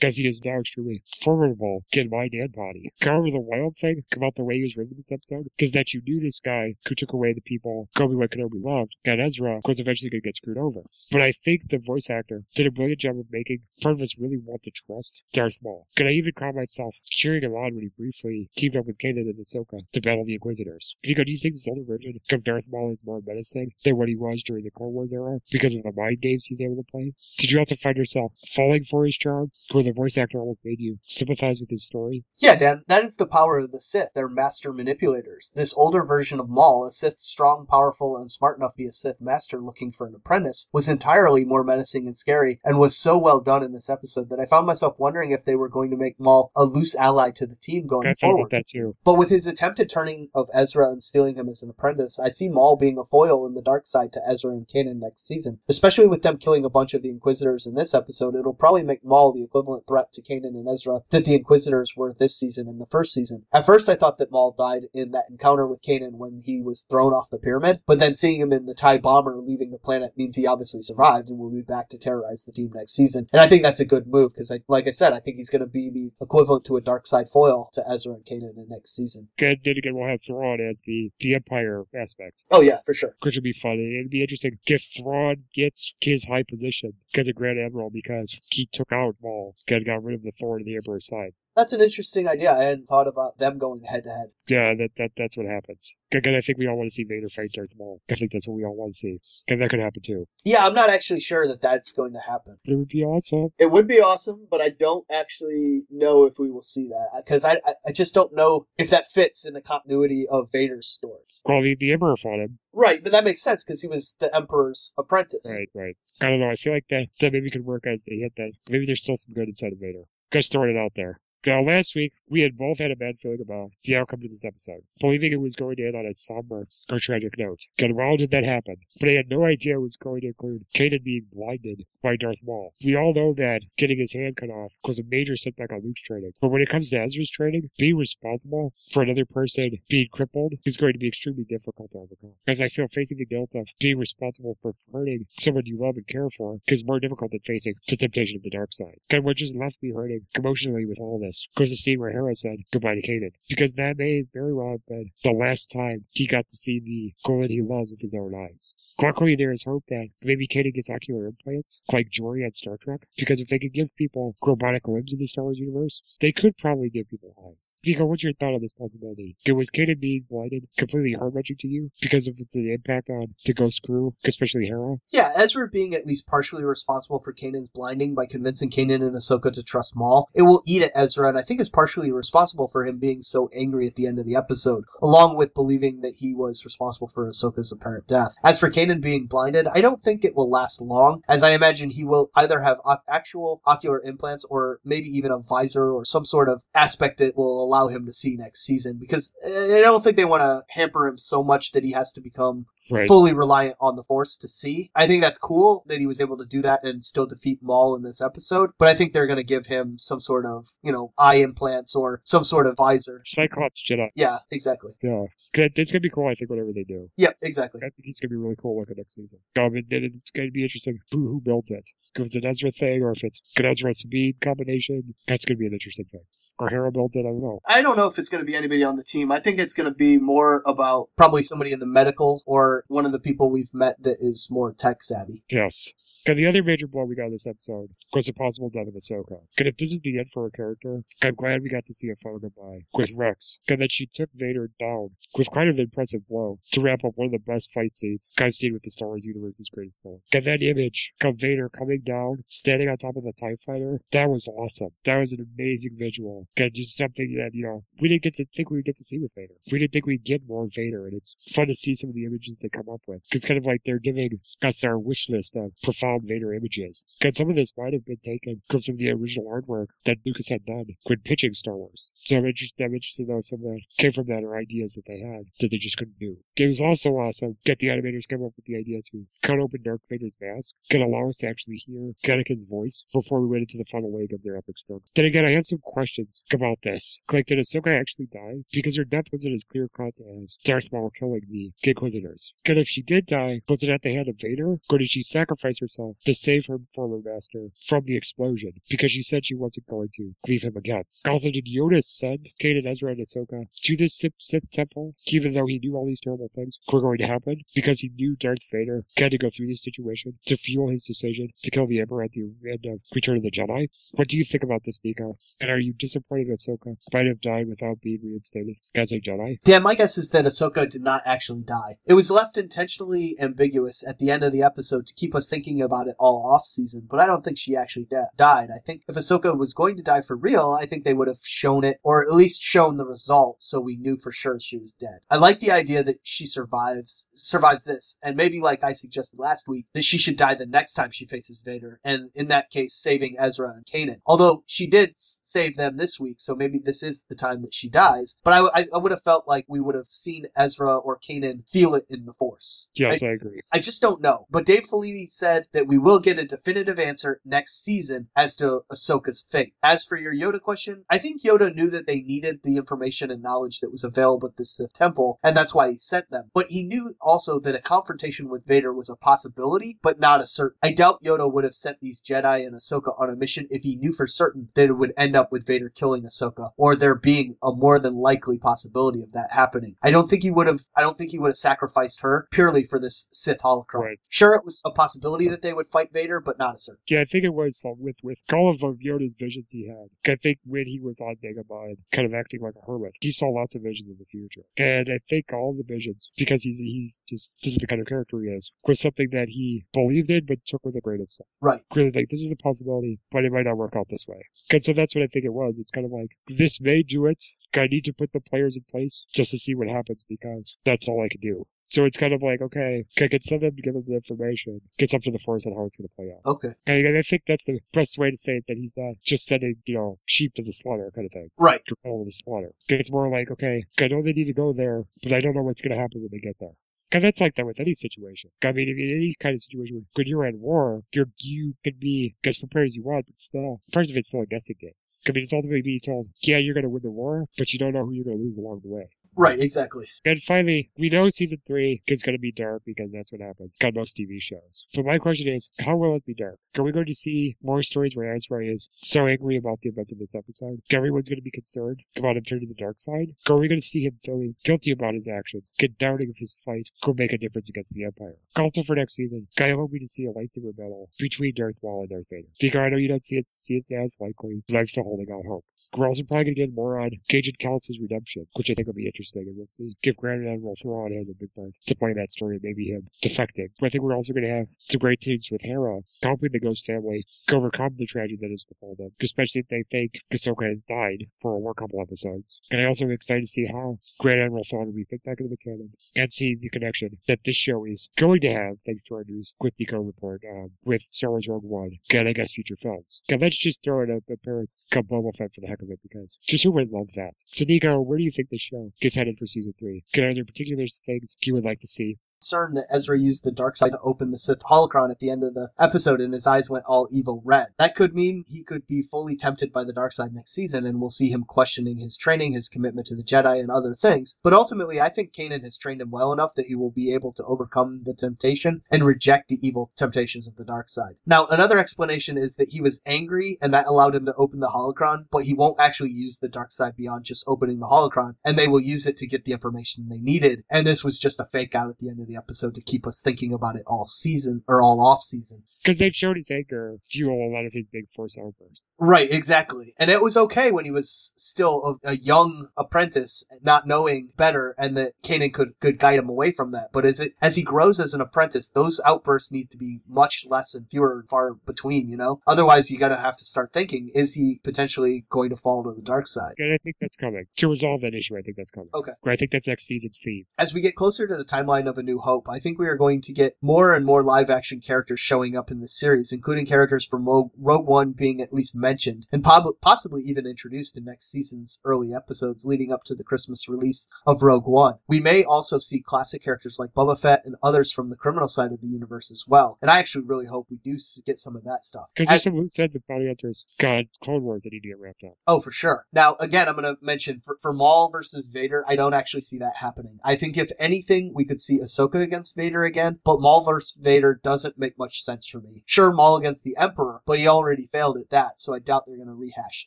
[0.00, 2.90] because he is now extremely formidable in mind and body.
[3.00, 5.92] However, the wild thing about the way he was written in this episode is that
[5.92, 9.80] you knew this guy who took away the people Obi-Wan Kenobi loved, and Ezra was
[9.80, 10.80] eventually going to get screwed over.
[11.10, 14.18] But I think the voice actor did a brilliant job of making part of us
[14.18, 15.86] really want to trust Darth Maul.
[15.96, 19.28] Could I even call myself cheering him on when he briefly teamed up with Kanan
[19.28, 20.96] and Ahsoka to battle the Inquisitors?
[21.02, 24.16] Do you think this older version of Darth Maul is more menacing than what he
[24.16, 27.12] was during the Clone Wars era because of the mind games he's able to play?
[27.38, 30.80] Did you also find yourself falling for his charm, where the voice actor almost made
[30.80, 32.24] you sympathize with his story?
[32.38, 34.10] Yeah, Dan, that is the power of the Sith.
[34.14, 35.52] They're master manipulators.
[35.54, 38.92] This older version of Maul, a Sith strong, powerful, and smart enough to be a
[38.92, 43.18] Sith master looking for an apprentice, was entirely more menacing and scary, and was so
[43.18, 45.96] well done in this episode that I found myself wondering if they were going to
[45.96, 48.50] make Maul a loose ally to the team going I forward.
[48.50, 48.96] that too.
[49.04, 52.48] But with his attempted turning of Ezra and stealing him as an apprentice, I see
[52.48, 55.60] Maul being a foil in the dark side to Ezra and Kanan next season.
[55.68, 59.04] Especially with them killing a bunch of the Inquisitors in this episode, it'll probably make
[59.04, 62.80] Maul the equivalent threat to Kanan and Ezra that the Inquisitors were this season and
[62.80, 63.46] the first season.
[63.52, 66.82] At first, I thought that Maul died in that encounter with Kanan when he was
[66.82, 70.12] thrown off the pyramid, but then seeing him in the TIE bomber leaving the planet
[70.16, 73.26] means he obviously survived and will be back to terrorize the team next season.
[73.32, 75.50] And I think that's a good move because, I, like I said, I think he's
[75.50, 78.66] going to be the equivalent to a dark side foil to Ezra and Kanan in
[78.68, 79.28] the next season.
[79.38, 82.42] And then again, we'll have Thrawn as the, the Empire aspect.
[82.50, 83.16] Oh yeah, for sure.
[83.22, 83.72] which would be fun.
[83.72, 88.68] It'd be interesting if Thrawn gets his high position because of Grand Admiral because he
[88.72, 89.35] took out Maul
[89.68, 91.32] and got rid of the thorn in the Emperor's side.
[91.56, 92.52] That's an interesting idea.
[92.52, 94.26] I hadn't thought about them going head to head.
[94.46, 95.94] Yeah, that, that that's what happens.
[96.12, 98.02] Again, I think we all want to see Vader fight Darth Maul.
[98.10, 99.18] I think that's what we all want to see.
[99.48, 100.26] And that could happen too.
[100.44, 102.58] Yeah, I'm not actually sure that that's going to happen.
[102.64, 103.48] But it would be awesome.
[103.58, 107.42] It would be awesome, but I don't actually know if we will see that because
[107.42, 111.22] I, I I just don't know if that fits in the continuity of Vader's story.
[111.46, 112.58] Well, the, the Emperor fought him.
[112.72, 115.48] Right, but that makes sense because he was the Emperor's apprentice.
[115.48, 115.96] Right, right.
[116.20, 116.50] I don't know.
[116.50, 118.52] I feel like that, that maybe could work as they hit that.
[118.68, 120.02] Maybe there's still some good inside of Vader.
[120.32, 121.18] Just throwing it out there.
[121.46, 124.44] Now, last week, we had both had a bad feeling about the outcome to this
[124.44, 127.60] episode, believing it was going to end on a somber or tragic note.
[127.78, 130.66] And well did that happen, but I had no idea it was going to include
[130.74, 132.74] Kanan being blinded by Darth Maul.
[132.84, 136.02] We all know that getting his hand cut off was a major setback on Luke's
[136.02, 140.54] training, but when it comes to Ezra's training, being responsible for another person being crippled
[140.64, 142.32] is going to be extremely difficult to overcome.
[142.48, 146.08] As I feel facing the guilt of being responsible for hurting someone you love and
[146.08, 148.98] care for is more difficult than facing the temptation of the dark side.
[149.10, 152.34] And what just left me hurting emotionally with all this was the scene where Hera
[152.34, 156.26] said goodbye to Kanan, because that may very well have been the last time he
[156.26, 158.74] got to see the Golan he loves with his own eyes.
[159.02, 163.06] Luckily, there is hope that maybe Kanan gets ocular implants, like Geordi on Star Trek,
[163.16, 166.56] because if they could give people robotic limbs in the Star Wars universe, they could
[166.58, 167.76] probably give people eyes.
[167.84, 169.36] Nico, what's your thought on this possibility?
[169.44, 173.54] Did was Kanan being blinded completely heart-wrenching to you because of its impact on the
[173.54, 174.96] Ghost crew, especially Hera?
[175.10, 179.52] Yeah, Ezra being at least partially responsible for Kanan's blinding by convincing Kanan and Ahsoka
[179.52, 182.86] to trust Maul, it will eat at Ezra, and I think is partially responsible for
[182.86, 186.34] him being so angry at the end of the episode, along with believing that he
[186.34, 188.34] was responsible for Ahsoka's apparent death.
[188.42, 191.90] As for Kanan being blinded, I don't think it will last long, as I imagine
[191.90, 196.48] he will either have actual ocular implants or maybe even a visor or some sort
[196.48, 200.16] of aspect that will allow him to see next season, because eh, I don't think
[200.16, 203.08] they want to hamper him so much that he has to become Right.
[203.08, 204.90] fully reliant on the Force to see.
[204.94, 207.96] I think that's cool that he was able to do that and still defeat Maul
[207.96, 208.70] in this episode.
[208.78, 211.94] But I think they're going to give him some sort of, you know, eye implants
[211.94, 213.22] or some sort of visor.
[213.24, 214.08] Cyclops Jedi.
[214.14, 214.92] Yeah, exactly.
[215.02, 215.24] Yeah.
[215.54, 217.08] It's gonna be cool, I think, whatever they do.
[217.16, 217.80] Yeah, exactly.
[217.82, 219.38] I think he's gonna be really cool looking next season.
[219.58, 221.84] Um, and then it's gonna be interesting who who builds it.
[222.14, 225.66] If it's an Ezra thing or if it's an Ezra Sabine combination, that's gonna be
[225.66, 226.22] an interesting thing.
[226.58, 227.60] Or built it, I don't know.
[227.66, 229.30] I don't know if it's going to be anybody on the team.
[229.30, 233.04] I think it's going to be more about probably somebody in the medical or one
[233.04, 235.42] of the people we've met that is more tech savvy.
[235.50, 235.92] Yes.
[236.26, 239.38] The other major blow we got in this episode was the possible death of Ahsoka.
[239.58, 242.08] And if this is the end for her character, I'm glad we got to see
[242.10, 243.60] a photo goodbye with Rex.
[243.68, 247.26] And that she took Vader down with quite an impressive blow to wrap up one
[247.26, 250.20] of the best fight scenes I've seen with the Star Wars universe's greatest villain.
[250.34, 254.28] And that image of Vader coming down, standing on top of the TIE fighter, that
[254.28, 254.90] was awesome.
[255.04, 256.48] That was an amazing visual.
[256.56, 259.04] And just something that, you know, we didn't get to think we would get to
[259.04, 259.54] see with Vader.
[259.70, 262.24] We didn't think we'd get more Vader, and it's fun to see some of the
[262.24, 263.22] images they come up with.
[263.30, 267.04] It's kind of like they're giving us our wish list of profound Vader images.
[267.20, 270.18] Because some of this might have been taken from some of the original artwork that
[270.24, 272.12] Lucas had done when pitching Star Wars.
[272.24, 274.56] So I'm interested, I'm interested to know if some of that came from that or
[274.56, 276.36] ideas that they had that they just couldn't do.
[276.56, 279.82] It was also awesome that the animators came up with the idea to cut open
[279.82, 283.78] Darth Vader's mask, can allow us to actually hear Anakin's voice before we went into
[283.78, 285.02] the final leg of their epic struggle.
[285.14, 287.18] Then again, I have some questions about this.
[287.32, 288.62] Like, did Ahsoka actually die?
[288.72, 292.52] Because her death wasn't as clear cut as Darth Maul killing the Inquisitors.
[292.66, 294.76] And if she did die, was it at the hand of Vader?
[294.90, 298.72] Or did she sacrifice herself to save her former master from the explosion?
[298.90, 301.02] Because she said she wasn't going to leave him again.
[301.26, 305.78] Also, did Yoda send Kanan, Ezra, and Ahsoka to this Sith, temple, even though he
[305.78, 307.60] knew all these terrible things were going to happen?
[307.74, 311.48] Because he knew Darth Vader had to go through this situation to fuel his decision
[311.62, 313.88] to kill the Emperor at the end of Return of the Jedi?
[314.12, 315.38] What do you think about this, Nico?
[315.60, 319.58] And are you disappointed that Ahsoka might have died without being reinstated as a Jedi?
[319.64, 321.96] Dan, my guess is that Ahsoka did not actually die.
[322.04, 325.82] It was left intentionally ambiguous at the end of the episode to keep us thinking
[325.86, 328.68] about it all off season, but I don't think she actually da- died.
[328.74, 331.40] I think if Ahsoka was going to die for real, I think they would have
[331.42, 334.94] shown it, or at least shown the result so we knew for sure she was
[334.94, 335.20] dead.
[335.30, 339.68] I like the idea that she survives, survives this, and maybe like I suggested last
[339.68, 342.94] week, that she should die the next time she faces Vader, and in that case,
[342.94, 344.20] saving Ezra and Kanan.
[344.26, 347.88] Although she did save them this week, so maybe this is the time that she
[347.88, 348.38] dies.
[348.44, 351.68] But I, I, I would have felt like we would have seen Ezra or Kanan
[351.68, 352.90] feel it in the Force.
[352.94, 353.60] Yes, I, agree.
[353.72, 354.46] I just don't know.
[354.50, 358.80] But Dave Filoni said that we will get a definitive answer next season as to
[358.90, 359.74] Ahsoka's fate.
[359.82, 363.42] As for your Yoda question, I think Yoda knew that they needed the information and
[363.42, 366.50] knowledge that was available at the Sith Temple, and that's why he sent them.
[366.54, 370.46] But he knew also that a confrontation with Vader was a possibility, but not a
[370.46, 370.78] certain.
[370.82, 373.96] I doubt Yoda would have sent these Jedi and Ahsoka on a mission if he
[373.96, 377.56] knew for certain that it would end up with Vader killing Ahsoka, or there being
[377.62, 379.96] a more than likely possibility of that happening.
[380.02, 380.80] I don't think he would have.
[380.96, 384.00] I don't think he would have sacrificed her purely for this Sith holocron.
[384.00, 384.20] Right.
[384.30, 387.02] Sure, it was a possibility that they would fight Vader, but not a certain.
[387.08, 390.32] Yeah, I think it was uh, with with all of Yoda's visions he had.
[390.32, 393.48] I think when he was on Megamind, kind of acting like a hermit, he saw
[393.48, 394.62] lots of visions of the future.
[394.78, 398.06] And I think all the visions, because he's he's just this is the kind of
[398.06, 401.32] character he is, was something that he believed in but took with a grain of
[401.32, 401.48] salt.
[401.60, 401.82] Right.
[401.94, 404.42] Really, like this is a possibility, but it might not work out this way.
[404.72, 405.78] And so that's what I think it was.
[405.78, 407.42] It's kind of like this may do it.
[407.74, 411.08] I need to put the players in place just to see what happens because that's
[411.08, 411.66] all I can do.
[411.88, 414.80] So it's kind of like, okay, I can send them to give them the information.
[414.98, 416.50] get up to the force on how it's going to play out.
[416.50, 416.74] Okay.
[416.86, 419.76] And I think that's the best way to say it, that he's not just sending,
[419.84, 421.48] you know, sheep to the slaughter kind of thing.
[421.58, 421.80] Right.
[421.86, 422.72] To all the slaughter.
[422.88, 425.62] It's more like, okay, I know they need to go there, but I don't know
[425.62, 426.74] what's going to happen when they get there.
[427.08, 428.50] Because that's like that with any situation.
[428.64, 432.34] I mean, in any kind of situation, when you're at war, you're, you can be
[432.44, 434.90] as prepared as you want, but still, part of it's still a guessing game.
[435.28, 437.78] I mean, it's ultimately being told, yeah, you're going to win the war, but you
[437.78, 439.08] don't know who you're going to lose along the way.
[439.36, 439.60] Right.
[439.60, 440.06] Exactly.
[440.24, 443.76] And finally, we know season three is going to be dark because that's what happens
[443.84, 444.84] on most TV shows.
[444.94, 446.58] But my question is, how will it be dark?
[446.76, 450.12] Are we going to see more stories where Ezra is so angry about the events
[450.12, 450.80] of this episode?
[450.90, 453.28] Everyone's going to be concerned about him turning to the dark side?
[453.48, 456.54] Are we going to see him feeling guilty about his actions, get doubting if his
[456.64, 458.36] fight could make a difference against the Empire?
[458.56, 462.00] Also for next season, I hope we to see a lightsaber battle between Darth Maul
[462.00, 462.48] and Darth Vader.
[462.60, 465.30] Because I know you don't see it, see it as likely, but I'm still holding
[465.30, 465.64] out hope.
[465.96, 468.94] We're also probably going to get more on Agent Kallus's redemption, which I think will
[468.94, 469.66] be interesting, and we'll.
[470.02, 473.68] Give Grand Admiral Thrawn has a big part to play that story, maybe him defecting.
[473.80, 476.60] But I think we're also going to have some great scenes with Hera helping the
[476.60, 480.78] Ghost family overcome the tragedy that has befallen them, especially if they think Ahsoka has
[480.88, 482.60] died for a couple episodes.
[482.70, 485.40] And I also am excited to see how Grand Admiral Thrawn will be fit back
[485.40, 489.02] into the canon and see the connection that this show is going to have, thanks
[489.04, 492.52] to our news with Nico report, um, with Star Wars Rogue One, and I guess
[492.52, 493.22] future films.
[493.28, 495.90] And let's just throw in a, a parents come Boba Fett for the heck of
[495.90, 497.34] it because just who would love that?
[497.46, 500.04] So Nico, where do you think the show gets headed for season three?
[500.16, 502.18] Are there particular things you would like to see?
[502.36, 505.42] Concerned that Ezra used the dark side to open the Sith holocron at the end
[505.42, 507.68] of the episode and his eyes went all evil red.
[507.78, 511.00] That could mean he could be fully tempted by the dark side next season and
[511.00, 514.38] we'll see him questioning his training, his commitment to the Jedi and other things.
[514.42, 517.32] But ultimately, I think Kanan has trained him well enough that he will be able
[517.32, 521.16] to overcome the temptation and reject the evil temptations of the dark side.
[521.24, 524.68] Now, another explanation is that he was angry and that allowed him to open the
[524.68, 528.58] holocron, but he won't actually use the dark side beyond just opening the holocron and
[528.58, 530.64] they will use it to get the information they needed.
[530.70, 532.80] And this was just a fake out at the end of of the episode to
[532.80, 535.62] keep us thinking about it all season or all off season.
[535.82, 538.94] Because they've shown his anger fuel a lot of his big force outbursts.
[538.98, 539.94] Right, exactly.
[539.98, 544.74] And it was okay when he was still a, a young apprentice, not knowing better,
[544.78, 546.90] and that Kanan could, could guide him away from that.
[546.92, 550.44] But as it as he grows as an apprentice, those outbursts need to be much
[550.48, 552.40] less and fewer and far between, you know?
[552.46, 556.02] Otherwise you gotta have to start thinking, is he potentially going to fall to the
[556.02, 556.54] dark side?
[556.58, 557.44] And I think that's coming.
[557.56, 558.90] To resolve that issue, I think that's coming.
[558.94, 559.12] Okay.
[559.26, 560.44] I think that's next season's theme.
[560.58, 562.96] As we get closer to the timeline of A New Hope, I think we are
[562.96, 566.66] going to get more and more live action characters showing up in the series, including
[566.66, 571.30] characters from Rogue, Rogue One being at least mentioned, and possibly even introduced in next
[571.30, 574.94] season's early episodes leading up to the Christmas release of Rogue One.
[575.06, 578.72] We may also see classic characters like Boba Fett and others from the criminal side
[578.72, 581.64] of the universe as well, and I actually really hope we do get some of
[581.64, 582.06] that stuff.
[582.14, 584.98] Because there's some loose ends with Bounty Hunters, God, Clone Wars that need to get
[584.98, 585.36] wrapped up.
[585.46, 586.06] Oh, for sure.
[586.12, 589.58] Now, again, I'm going to mention for, for Maul versus Vader, I don't actually see
[589.58, 590.18] that happening.
[590.24, 594.40] I think if anything, we could see Ahsoka against Vader again, but Maul versus Vader
[594.42, 595.82] doesn't make much sense for me.
[595.86, 599.16] Sure, Maul against the Emperor, but he already failed at that, so I doubt they're
[599.16, 599.86] going to rehash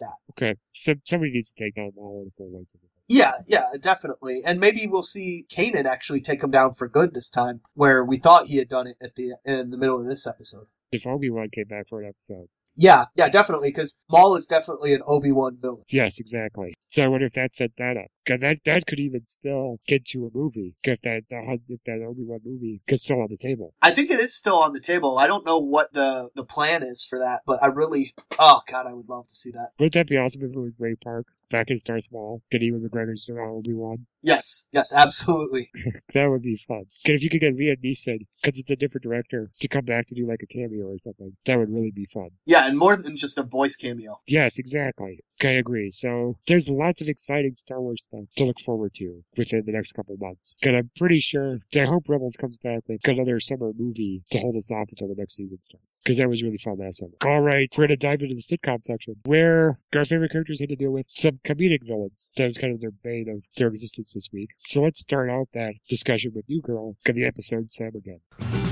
[0.00, 0.14] that.
[0.32, 2.88] Okay, so somebody needs to take down Maul in a full lightsaber.
[3.08, 4.42] Yeah, yeah, definitely.
[4.44, 8.18] And maybe we'll see Kanan actually take him down for good this time, where we
[8.18, 10.66] thought he had done it at the in the middle of this episode.
[10.92, 12.48] If Obi Wan came back for an episode.
[12.80, 15.82] Yeah, yeah, definitely, because Maul is definitely an Obi-Wan villain.
[15.88, 16.74] Yes, exactly.
[16.86, 18.06] So I wonder if that set that up.
[18.28, 20.74] 'Cause that that could even still get to a movie.
[20.84, 23.72] If that if that Obi Wan movie gets still on the table.
[23.80, 25.16] I think it is still on the table.
[25.18, 28.86] I don't know what the the plan is for that, but I really, oh god,
[28.86, 29.70] I would love to see that.
[29.78, 32.86] Wouldn't that be awesome if it was Ray Park back as Darth Maul, get Ewan
[32.86, 34.04] McGregor's Obi Wan?
[34.20, 35.70] Yes, yes, absolutely.
[36.14, 36.84] That would be fun.
[37.06, 40.06] 'Cause if you could get Liam Neeson, because it's a different director, to come back
[40.08, 42.30] to do like a cameo or something, that would really be fun.
[42.44, 44.20] Yeah, and more than just a voice cameo.
[44.26, 45.20] Yes, exactly.
[45.42, 45.90] I agree.
[45.90, 49.92] So there's lots of exciting Star Wars stuff to look forward to within the next
[49.92, 50.54] couple months.
[50.60, 54.56] Because I'm pretty sure I hope Rebels comes back with another summer movie to hold
[54.56, 55.98] us off until the next season starts.
[56.02, 57.12] Because that was really fun last summer.
[57.24, 60.76] All right, we're gonna dive into the sitcom section where our favorite characters had to
[60.76, 62.30] deal with some comedic villains.
[62.36, 64.50] That was kind of their bane of their existence this week.
[64.60, 66.96] So let's start out that discussion with you, girl.
[67.04, 68.67] Get the episode Sam again.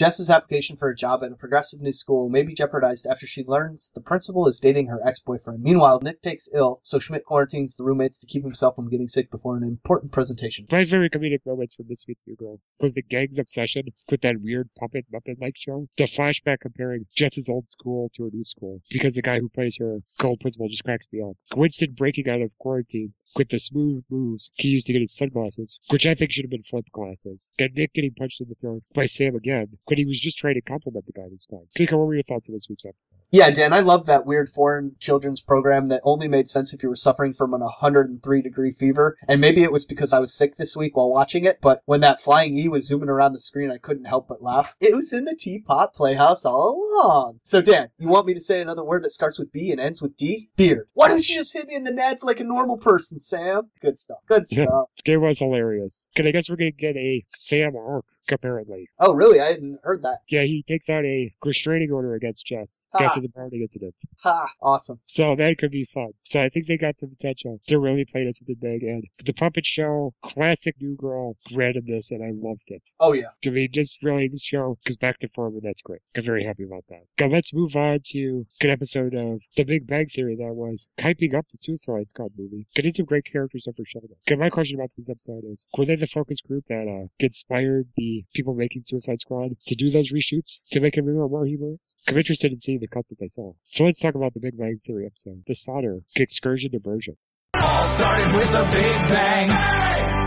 [0.00, 3.44] Jess's application for a job at a progressive new school may be jeopardized after she
[3.44, 5.62] learns the principal is dating her ex-boyfriend.
[5.62, 9.30] Meanwhile, Nick takes ill, so Schmidt quarantines the roommates to keep himself from getting sick
[9.30, 10.64] before an important presentation.
[10.72, 14.40] My favorite comedic moments from this week's New Girl was the gang's obsession with that
[14.40, 15.86] weird puppet Muppet like show.
[15.98, 19.76] The flashback comparing Jess's old school to her new school because the guy who plays
[19.80, 21.36] her gold principal just cracks me up.
[21.54, 25.78] Winston breaking out of quarantine with the smooth moves he used to get his sunglasses,
[25.90, 27.52] which I think should have been flip glasses.
[27.58, 30.54] And Nick getting punched in the throat by Sam again, when he was just trying
[30.54, 31.66] to compliment the guy this time.
[31.78, 33.16] Nico, what were your thoughts on this week's episode?
[33.30, 36.88] Yeah, Dan, I love that weird foreign children's program that only made sense if you
[36.88, 39.16] were suffering from an 103 degree fever.
[39.28, 42.00] And maybe it was because I was sick this week while watching it, but when
[42.00, 44.74] that flying E was zooming around the screen, I couldn't help but laugh.
[44.80, 47.40] It was in the Teapot Playhouse all along.
[47.42, 50.02] So, Dan, you want me to say another word that starts with B and ends
[50.02, 50.50] with D?
[50.56, 50.88] Beard.
[50.92, 53.70] Why don't you just hit me in the nads like a normal person, Sam?
[53.80, 54.18] Good stuff.
[54.28, 54.64] Good Yeah.
[54.64, 54.88] stuff.
[55.04, 56.08] It was hilarious.
[56.16, 58.88] Cause I guess we're gonna get a Sam arc, apparently.
[58.98, 59.40] Oh, really?
[59.40, 60.18] I hadn't heard that.
[60.28, 63.04] Yeah, he takes out a restraining order against Jess Ah.
[63.04, 63.94] after the bounding incident.
[64.22, 64.48] Ha!
[64.60, 65.00] Awesome.
[65.06, 66.12] So that could be fun.
[66.24, 68.82] So I think they got some potential to really play it the big.
[68.82, 72.82] And the puppet show, classic New Girl randomness, and I loved it.
[72.98, 73.28] Oh, yeah.
[73.44, 76.00] I mean, just really, this show goes back to form, and that's great.
[76.16, 77.02] I'm very happy about that.
[77.20, 81.34] Now let's move on to an episode of The Big Bang Theory that was hyping
[81.34, 82.66] up the Suicide Squad movie.
[82.74, 84.10] Getting some great characters for Sheldon.
[84.26, 87.88] Okay, my question about this episode is, were they the focus group that uh, inspired
[87.96, 91.96] the people making Suicide Squad to do those reshoots to make it more, more humorous?
[92.08, 93.52] I'm interested in seeing the cut that they saw.
[93.64, 97.16] So let's talk about the Big Bang Theory episode, the Solder Excursion Diversion.
[97.54, 100.19] Started with a big bang.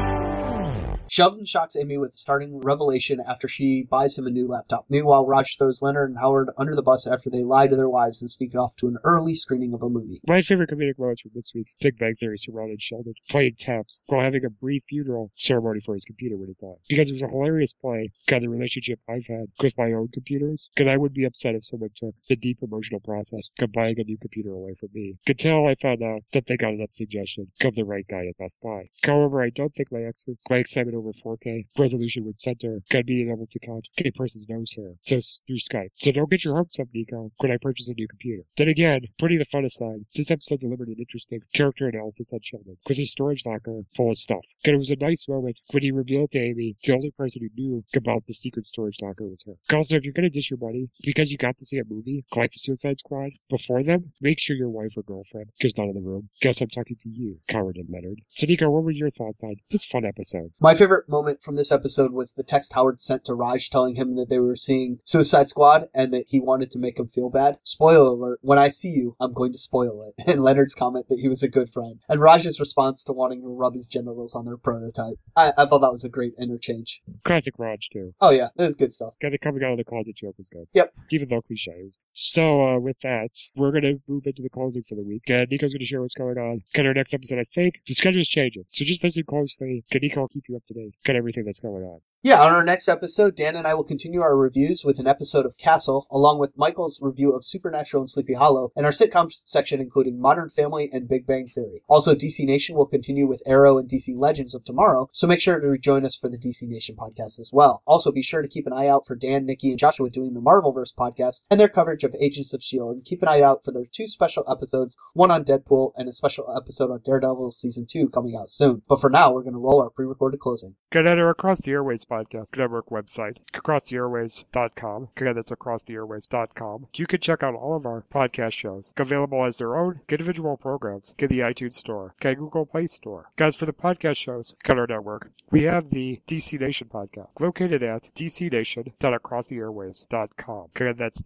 [1.14, 4.88] Sheldon shocks Amy with a starting revelation after she buys him a new laptop.
[4.90, 8.24] Meanwhile, Raj throws Leonard and Howard under the bus after they lie to their wives
[8.24, 10.22] and sneak off to an early screening of a movie.
[10.26, 14.22] My favorite comedic moments from this week's Big Bang Theory surrounded Sheldon playing taps while
[14.24, 16.78] having a brief funeral ceremony for his computer when he died.
[16.90, 20.68] Because it was a hilarious play, kind of relationship I've had with my own computers.
[20.76, 24.04] Because I would be upset if someone took the deep emotional process of buying a
[24.04, 25.14] new computer away from me.
[25.28, 28.60] Until I found out that they got that suggestion of the right guy at Best
[28.64, 28.90] Buy.
[29.04, 33.06] However, I don't think my, ex- my excitement over over 4K resolution with center, God
[33.06, 35.90] being able to count a person's nose hair just through Skype.
[35.96, 38.44] So don't get your hopes up, Nico, when I purchase a new computer.
[38.58, 42.78] Then again, putting the fun aside, this episode delivered an interesting character analysis on Sheldon
[42.88, 44.46] with his storage locker full of stuff.
[44.66, 47.62] And it was a nice moment when he revealed to Amy the only person who
[47.62, 49.54] knew about the secret storage locker was her.
[49.76, 52.52] Also, if you're gonna dish your money because you got to see a movie like
[52.52, 56.02] The Suicide Squad before them, make sure your wife or girlfriend is not in the
[56.02, 56.30] room.
[56.42, 58.22] Guess I'm talking to you, Howard and Leonard.
[58.30, 60.52] So Nico, what were your thoughts on this fun episode?
[60.60, 64.16] My favorite moment from this episode was the text Howard sent to Raj telling him
[64.16, 67.58] that they were seeing Suicide Squad and that he wanted to make him feel bad.
[67.64, 70.14] Spoiler alert, when I see you, I'm going to spoil it.
[70.34, 72.00] And Leonard's comment that he was a good friend.
[72.10, 75.16] And Raj's response to wanting to rub his genitals on their prototype.
[75.36, 77.02] I, I thought that was a great interchange.
[77.24, 78.14] Classic Raj too.
[78.20, 79.14] Oh yeah, it was good stuff.
[79.22, 80.66] Kind of coming out of the closet joke was good.
[80.74, 80.94] Yep.
[81.12, 81.92] Even though cliche.
[82.14, 85.24] So uh, with that, we're gonna move into the closing for the week.
[85.28, 86.62] And Nico's gonna share what's going on.
[86.74, 87.82] Kind our next episode, I think.
[87.88, 89.84] The schedule's changing, so just listen closely.
[89.92, 90.96] Can Nico keep you up to date?
[91.04, 92.02] Got everything that's going on.
[92.26, 95.46] Yeah, on our next episode, Dan and I will continue our reviews with an episode
[95.46, 99.82] of Castle, along with Michael's review of Supernatural and Sleepy Hollow, and our sitcom section
[99.82, 101.84] including Modern Family and Big Bang Theory.
[101.90, 105.60] Also, DC Nation will continue with Arrow and DC Legends of tomorrow, so make sure
[105.60, 107.82] to rejoin us for the DC Nation podcast as well.
[107.86, 110.40] Also, be sure to keep an eye out for Dan, Nikki, and Joshua doing the
[110.40, 113.72] Marvelverse podcast and their coverage of Agents of S.H.I.E.L.D., and keep an eye out for
[113.72, 118.10] their two special episodes, one on Deadpool and a special episode on Daredevil Season 2
[118.10, 118.82] coming out soon.
[118.88, 120.76] But for now, we're going to roll our pre-recorded closing.
[120.92, 125.10] Get at our Across the Airwaves podcast network website, acrosstheairwaves.com.
[125.16, 126.88] Again, that's acrosstheairwaves.com.
[126.96, 130.56] You can check out all of our podcast shows, available as their own get individual
[130.56, 133.30] programs in the iTunes Store, okay, Google Play Store.
[133.36, 135.34] Guys, for the podcast shows, cut our network.
[135.52, 140.70] We have the DC Nation podcast, located at dcnation.acrosstheairwaves.com.
[140.76, 141.22] Again, that's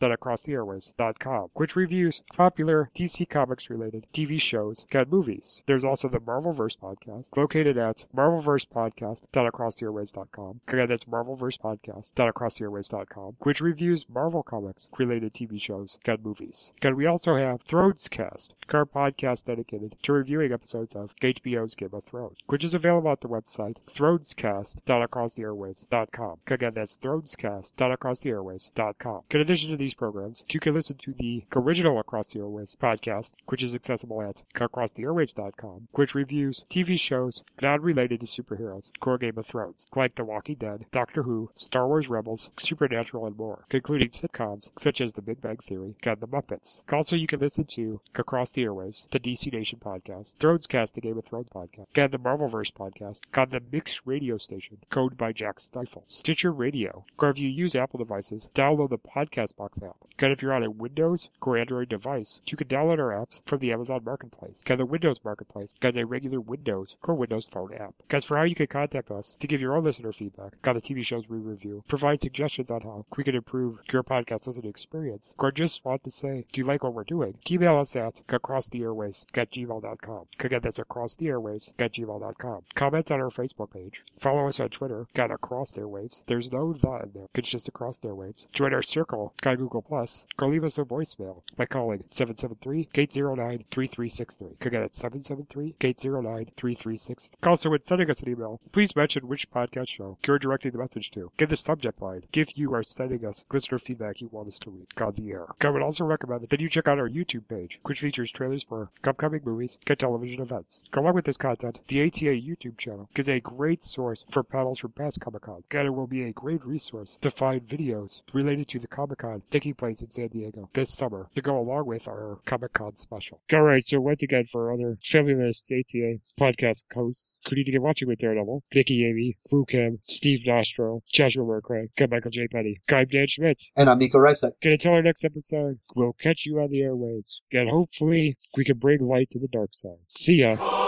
[0.00, 5.62] dcnation.acrosstheairwaves.com, which reviews popular DC Comics related TV shows and movies.
[5.66, 10.60] There's also the Marvelverse podcast, located at marvelversepodcast.acrosstheairwaves.com.
[10.68, 16.72] Again, that's marvelversepodcast.acrosstheairwaves.com, which reviews Marvel Comics related TV shows and movies.
[16.82, 22.04] And we also have Thronescast, our podcast dedicated to reviewing episodes of HBO's Game of
[22.04, 26.38] Thrones, which is available at the website thronescast.acrosstheairwaves.com.
[26.46, 29.22] Again, that's thronescast.acrosstheairwaves.com.
[29.30, 33.32] In addition to these programs, you can listen to the original Across the Airwaves podcast,
[33.46, 39.38] which is accessible at acrosstheairwaves.com, which reviews TV shows not related to superheroes, core Game
[39.38, 44.10] of Thrones, like The Walking Dead, Doctor Who, Star Wars Rebels, Supernatural, and more, including
[44.10, 46.82] sitcoms such as The Big Bang Theory and The Muppets.
[46.92, 51.18] Also, you can listen to Across the Airwaves, the DC Nation podcast, Thronescast, the Game
[51.18, 55.60] of Thrones podcast, and the Marvelverse podcast on the Mix radio station, code by Jack
[55.60, 59.96] Stifle, Stitcher Radio, or if you use Apple devices, download the Podcast Box app.
[60.18, 63.58] And if you're on a Windows or Android device, you can download our apps from
[63.60, 64.60] the Amazon Marketplace.
[64.66, 67.94] And the Windows Marketplace has a regular Windows or Windows Phone app.
[68.08, 70.80] Guys, for how you can contact us to give your own listener feedback on the
[70.80, 75.32] TV shows we review, provide suggestions on how we can improve your podcast listening experience,
[75.38, 77.34] or just want to say, do you like what we're doing?
[77.50, 80.26] Email us at acrosstheairwaves at gmail.com.
[80.40, 82.62] Again, that's acrosstheairwaves at gmail.com.
[82.74, 84.02] Comment on our Facebook page.
[84.20, 86.22] Follow us on Twitter, got Across Their Waves.
[86.26, 87.28] There's no the in there.
[87.34, 88.48] It's just Across Their Waves.
[88.52, 94.64] Join our circle, got Google Plus, or leave us a voicemail by calling 773-809-3363.
[94.64, 97.28] Again, it's 773-809-3363.
[97.42, 101.10] Also, when sending us an email, please mention which podcast show you're directing the message
[101.10, 101.30] to.
[101.36, 102.22] Give the subject line.
[102.32, 105.46] If you are sending us listener feedback you want us to read on the air.
[105.60, 108.90] I would also recommend that you check out our YouTube page, which features trailers for
[109.04, 110.80] upcoming movies and television events.
[110.92, 114.92] Along with this content, the ATA YouTube channel is a great source for panels from
[114.92, 118.78] past Comic Con, and it will be a great resource to find videos related to
[118.78, 122.38] the Comic Con taking place in San Diego this summer to go along with our
[122.46, 123.40] Comic Con special.
[123.52, 128.08] Alright, so once again for other fabulous ATA podcast hosts, who need to get watching
[128.08, 132.48] with Daredevil, Vicky Amy, Fu Kim, Steve Nostro, Joshua Murcray, and Michael J.
[132.48, 132.80] Petty.
[132.90, 133.62] I'm Dan Schmidt.
[133.76, 134.52] And I'm Nico Reisek.
[134.62, 137.36] And until our next episode, we'll catch you on the airwaves.
[137.52, 139.98] And hopefully, we can bring light to the dark side.
[140.16, 140.87] See ya.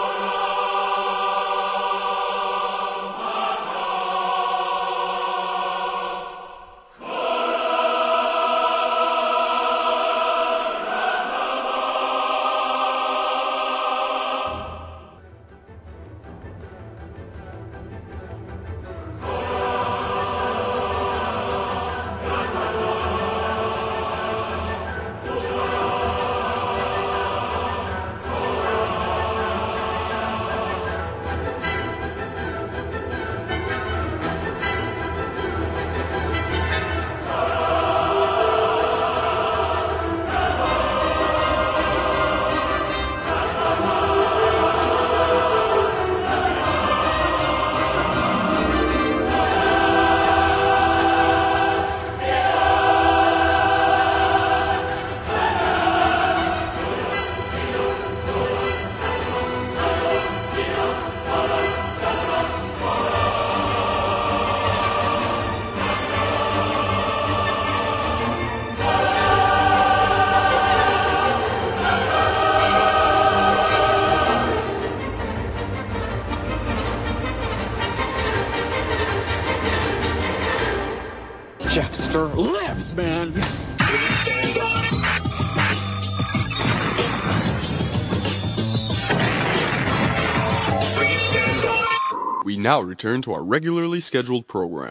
[93.03, 94.89] Return to our regularly scheduled program.